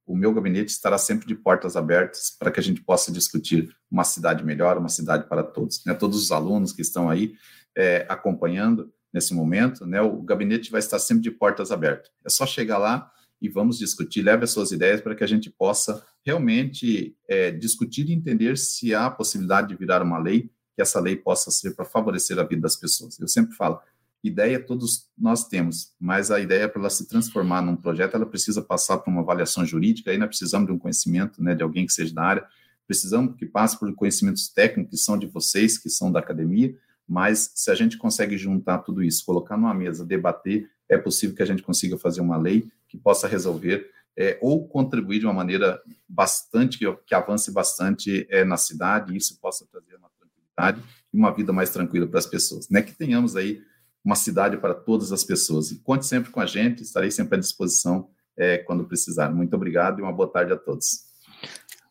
o 0.06 0.16
meu 0.16 0.32
gabinete 0.32 0.68
estará 0.68 0.98
sempre 0.98 1.26
de 1.26 1.34
portas 1.34 1.76
abertas 1.76 2.36
para 2.38 2.50
que 2.50 2.60
a 2.60 2.62
gente 2.62 2.82
possa 2.82 3.10
discutir 3.10 3.74
uma 3.90 4.04
cidade 4.04 4.44
melhor, 4.44 4.76
uma 4.76 4.88
cidade 4.88 5.28
para 5.28 5.42
todos. 5.42 5.82
Né? 5.84 5.94
Todos 5.94 6.22
os 6.22 6.30
alunos 6.30 6.72
que 6.72 6.82
estão 6.82 7.08
aí 7.08 7.34
é, 7.76 8.06
acompanhando 8.08 8.92
nesse 9.12 9.32
momento, 9.32 9.86
né, 9.86 10.00
o 10.02 10.20
gabinete 10.22 10.70
vai 10.70 10.80
estar 10.80 10.98
sempre 10.98 11.22
de 11.22 11.30
portas 11.30 11.70
abertas. 11.70 12.10
É 12.24 12.28
só 12.28 12.44
chegar 12.44 12.78
lá 12.78 13.10
e 13.40 13.48
vamos 13.48 13.78
discutir, 13.78 14.22
leve 14.22 14.44
as 14.44 14.50
suas 14.50 14.72
ideias 14.72 15.00
para 15.00 15.14
que 15.14 15.22
a 15.22 15.26
gente 15.26 15.50
possa 15.50 16.04
realmente 16.24 17.16
é, 17.28 17.50
discutir 17.50 18.08
e 18.08 18.12
entender 18.12 18.58
se 18.58 18.94
há 18.94 19.06
a 19.06 19.10
possibilidade 19.10 19.68
de 19.68 19.76
virar 19.76 20.02
uma 20.02 20.18
lei, 20.18 20.50
que 20.74 20.82
essa 20.82 20.98
lei 20.98 21.14
possa 21.14 21.50
ser 21.50 21.76
para 21.76 21.84
favorecer 21.84 22.38
a 22.38 22.42
vida 22.42 22.62
das 22.62 22.74
pessoas. 22.74 23.18
Eu 23.20 23.28
sempre 23.28 23.54
falo, 23.54 23.80
ideia 24.24 24.58
todos 24.58 25.06
nós 25.16 25.46
temos, 25.46 25.92
mas 26.00 26.30
a 26.30 26.40
ideia 26.40 26.68
para 26.68 26.80
ela 26.80 26.90
se 26.90 27.06
transformar 27.06 27.60
num 27.60 27.76
projeto, 27.76 28.14
ela 28.14 28.24
precisa 28.24 28.62
passar 28.62 28.98
por 28.98 29.10
uma 29.10 29.20
avaliação 29.20 29.64
jurídica, 29.66 30.10
aí 30.10 30.16
nós 30.16 30.28
precisamos 30.28 30.66
de 30.66 30.72
um 30.72 30.78
conhecimento, 30.78 31.42
né, 31.42 31.54
de 31.54 31.62
alguém 31.62 31.86
que 31.86 31.92
seja 31.92 32.14
da 32.14 32.22
área, 32.22 32.46
precisamos 32.86 33.36
que 33.36 33.44
passe 33.44 33.78
por 33.78 33.92
conhecimentos 33.94 34.48
técnicos 34.48 34.90
que 34.90 35.04
são 35.04 35.18
de 35.18 35.26
vocês, 35.26 35.76
que 35.76 35.90
são 35.90 36.10
da 36.10 36.20
academia, 36.20 36.74
mas 37.06 37.52
se 37.54 37.70
a 37.70 37.74
gente 37.74 37.98
consegue 37.98 38.38
juntar 38.38 38.78
tudo 38.78 39.02
isso, 39.02 39.24
colocar 39.26 39.56
numa 39.56 39.74
mesa, 39.74 40.04
debater, 40.04 40.70
é 40.88 40.96
possível 40.96 41.36
que 41.36 41.42
a 41.42 41.46
gente 41.46 41.62
consiga 41.62 41.98
fazer 41.98 42.20
uma 42.20 42.36
lei 42.36 42.66
que 42.88 42.96
possa 42.96 43.28
resolver 43.28 43.90
é, 44.16 44.38
ou 44.40 44.66
contribuir 44.66 45.18
de 45.18 45.26
uma 45.26 45.34
maneira 45.34 45.82
bastante, 46.08 46.78
que, 46.78 47.14
avance 47.14 47.50
bastante 47.52 48.26
é, 48.30 48.44
na 48.44 48.56
cidade, 48.56 49.12
e 49.12 49.16
isso 49.16 49.38
possa 49.40 49.66
trazer 49.70 49.96
uma 49.96 50.08
tranquilidade 50.18 50.82
e 51.12 51.18
uma 51.18 51.34
vida 51.34 51.52
mais 51.52 51.70
tranquila 51.70 52.06
para 52.06 52.18
as 52.18 52.26
pessoas. 52.26 52.68
Né? 52.70 52.80
Que 52.80 52.92
tenhamos 52.92 53.36
aí 53.36 53.60
uma 54.04 54.14
cidade 54.14 54.56
para 54.58 54.74
todas 54.74 55.12
as 55.12 55.24
pessoas. 55.24 55.70
E 55.70 55.78
conte 55.78 56.06
sempre 56.06 56.30
com 56.30 56.40
a 56.40 56.46
gente, 56.46 56.82
estarei 56.82 57.10
sempre 57.10 57.36
à 57.36 57.40
disposição 57.40 58.08
é, 58.36 58.58
quando 58.58 58.84
precisar. 58.84 59.30
Muito 59.30 59.54
obrigado 59.54 59.98
e 59.98 60.02
uma 60.02 60.12
boa 60.12 60.30
tarde 60.30 60.52
a 60.52 60.56
todos. 60.56 61.12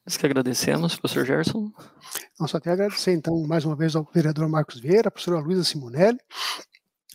Nós 0.05 0.17
que 0.17 0.25
agradecemos, 0.25 0.95
professor 0.97 1.25
Gerson. 1.25 1.71
Nós 2.39 2.51
só 2.51 2.57
a 2.57 2.71
agradecer, 2.71 3.13
então, 3.13 3.41
mais 3.47 3.63
uma 3.63 3.75
vez 3.75 3.95
ao 3.95 4.07
vereador 4.13 4.47
Marcos 4.49 4.79
Vieira, 4.79 5.07
à 5.07 5.11
professora 5.11 5.39
Luísa 5.39 5.63
Simonelli, 5.63 6.19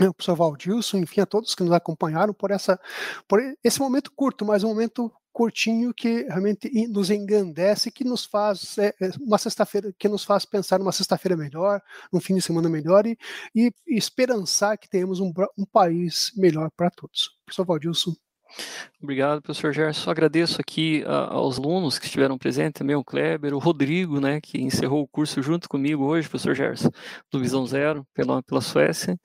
o 0.01 0.15
professor 0.15 0.37
Valdilson, 0.37 0.99
enfim, 0.99 1.21
a 1.21 1.27
todos 1.27 1.55
que 1.55 1.63
nos 1.63 1.73
acompanharam 1.73 2.33
por, 2.33 2.51
essa, 2.51 2.81
por 3.27 3.41
esse 3.63 3.81
momento 3.81 4.11
curto, 4.13 4.45
mas 4.45 4.65
um 4.65 4.69
momento 4.69 5.13
curtinho 5.39 5.95
que 5.95 6.25
realmente 6.25 6.69
nos 6.89 7.11
engrandece, 7.11 7.93
que 7.93 8.03
nos 8.03 8.25
faz 8.25 8.77
é, 8.77 8.93
é 9.01 9.11
uma 9.21 9.39
sexta-feira, 9.39 9.95
que 9.97 10.09
nos 10.09 10.25
faz 10.25 10.45
pensar 10.45 10.81
numa 10.81 10.91
sexta-feira 10.91 11.37
melhor, 11.37 11.81
um 12.13 12.19
fim 12.19 12.35
de 12.35 12.43
semana 12.43 12.69
melhor 12.69 13.07
e, 13.07 13.17
e 13.55 13.73
esperançar 13.87 14.77
que 14.77 14.89
tenhamos 14.89 15.21
um, 15.21 15.33
um 15.57 15.65
país 15.65 16.33
melhor 16.37 16.73
para 16.77 16.91
todos. 16.91 17.37
Professor 17.45 17.65
Valdilson. 17.65 18.17
Obrigado, 19.01 19.41
professor 19.41 19.73
Gerson. 19.73 20.11
Agradeço 20.11 20.61
aqui 20.61 21.05
a, 21.07 21.35
aos 21.35 21.57
alunos 21.57 22.01
que 22.01 22.07
estiveram 22.07 22.37
presentes, 22.37 22.81
também 22.81 22.97
o 22.97 23.05
Kleber, 23.05 23.55
o 23.55 23.61
Rodrigo, 23.61 24.21
né, 24.21 24.41
que 24.41 24.61
encerrou 24.61 25.03
o 25.03 25.09
curso 25.09 25.41
junto 25.41 25.69
comigo 25.69 26.05
hoje, 26.05 26.29
professor 26.29 26.57
Gerson, 26.57 26.91
do 27.31 27.39
Visão 27.39 27.65
Zero, 27.65 28.05
pela, 28.13 28.43
pela 28.43 28.61
Suécia, 28.61 29.17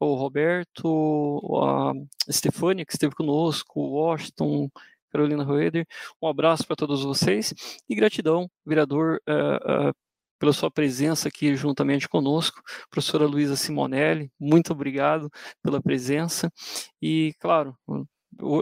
o 0.00 0.14
Roberto, 0.14 1.38
a 1.62 1.92
Stefânia, 2.32 2.86
que 2.86 2.92
esteve 2.92 3.14
conosco, 3.14 3.80
o 3.80 3.90
Washington, 3.90 4.70
Carolina 5.10 5.44
Roeder. 5.44 5.86
Um 6.22 6.28
abraço 6.28 6.66
para 6.66 6.76
todos 6.76 7.02
vocês 7.02 7.54
e 7.88 7.94
gratidão, 7.94 8.50
vereador, 8.64 9.20
uh, 9.28 9.90
uh, 9.90 9.94
pela 10.38 10.52
sua 10.52 10.70
presença 10.70 11.28
aqui 11.28 11.54
juntamente 11.56 12.08
conosco. 12.08 12.62
Professora 12.90 13.26
Luísa 13.26 13.56
Simonelli, 13.56 14.30
muito 14.38 14.72
obrigado 14.72 15.30
pela 15.62 15.82
presença. 15.82 16.50
E, 17.02 17.34
claro, 17.40 17.76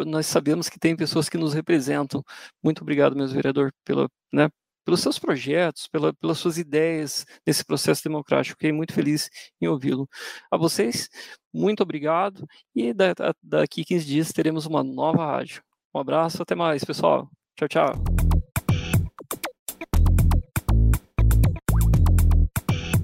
nós 0.06 0.26
sabemos 0.26 0.68
que 0.68 0.78
tem 0.78 0.96
pessoas 0.96 1.28
que 1.28 1.38
nos 1.38 1.52
representam. 1.54 2.24
Muito 2.62 2.82
obrigado, 2.82 3.16
meu 3.16 3.28
vereador, 3.28 3.72
pela, 3.84 4.08
né, 4.32 4.48
pelos 4.84 5.00
seus 5.00 5.18
projetos, 5.18 5.88
pela, 5.88 6.14
pelas 6.14 6.38
suas 6.38 6.58
ideias 6.58 7.26
nesse 7.46 7.64
processo 7.64 8.02
democrático. 8.04 8.56
Fiquei 8.56 8.72
muito 8.72 8.92
feliz 8.94 9.28
em 9.60 9.66
ouvi-lo. 9.66 10.08
A 10.50 10.56
vocês, 10.56 11.08
muito 11.52 11.82
obrigado. 11.82 12.46
E 12.74 12.94
da, 12.94 13.12
daqui 13.42 13.84
15 13.84 14.06
dias 14.06 14.32
teremos 14.32 14.64
uma 14.66 14.84
nova 14.84 15.26
rádio. 15.26 15.62
Um 15.96 16.00
abraço, 16.00 16.42
até 16.42 16.54
mais, 16.54 16.84
pessoal. 16.84 17.26
Tchau, 17.58 17.68
tchau. 17.68 17.94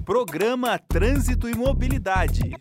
Programa 0.05 0.77
Trânsito 0.77 1.49
e 1.49 1.55
Mobilidade. 1.55 2.51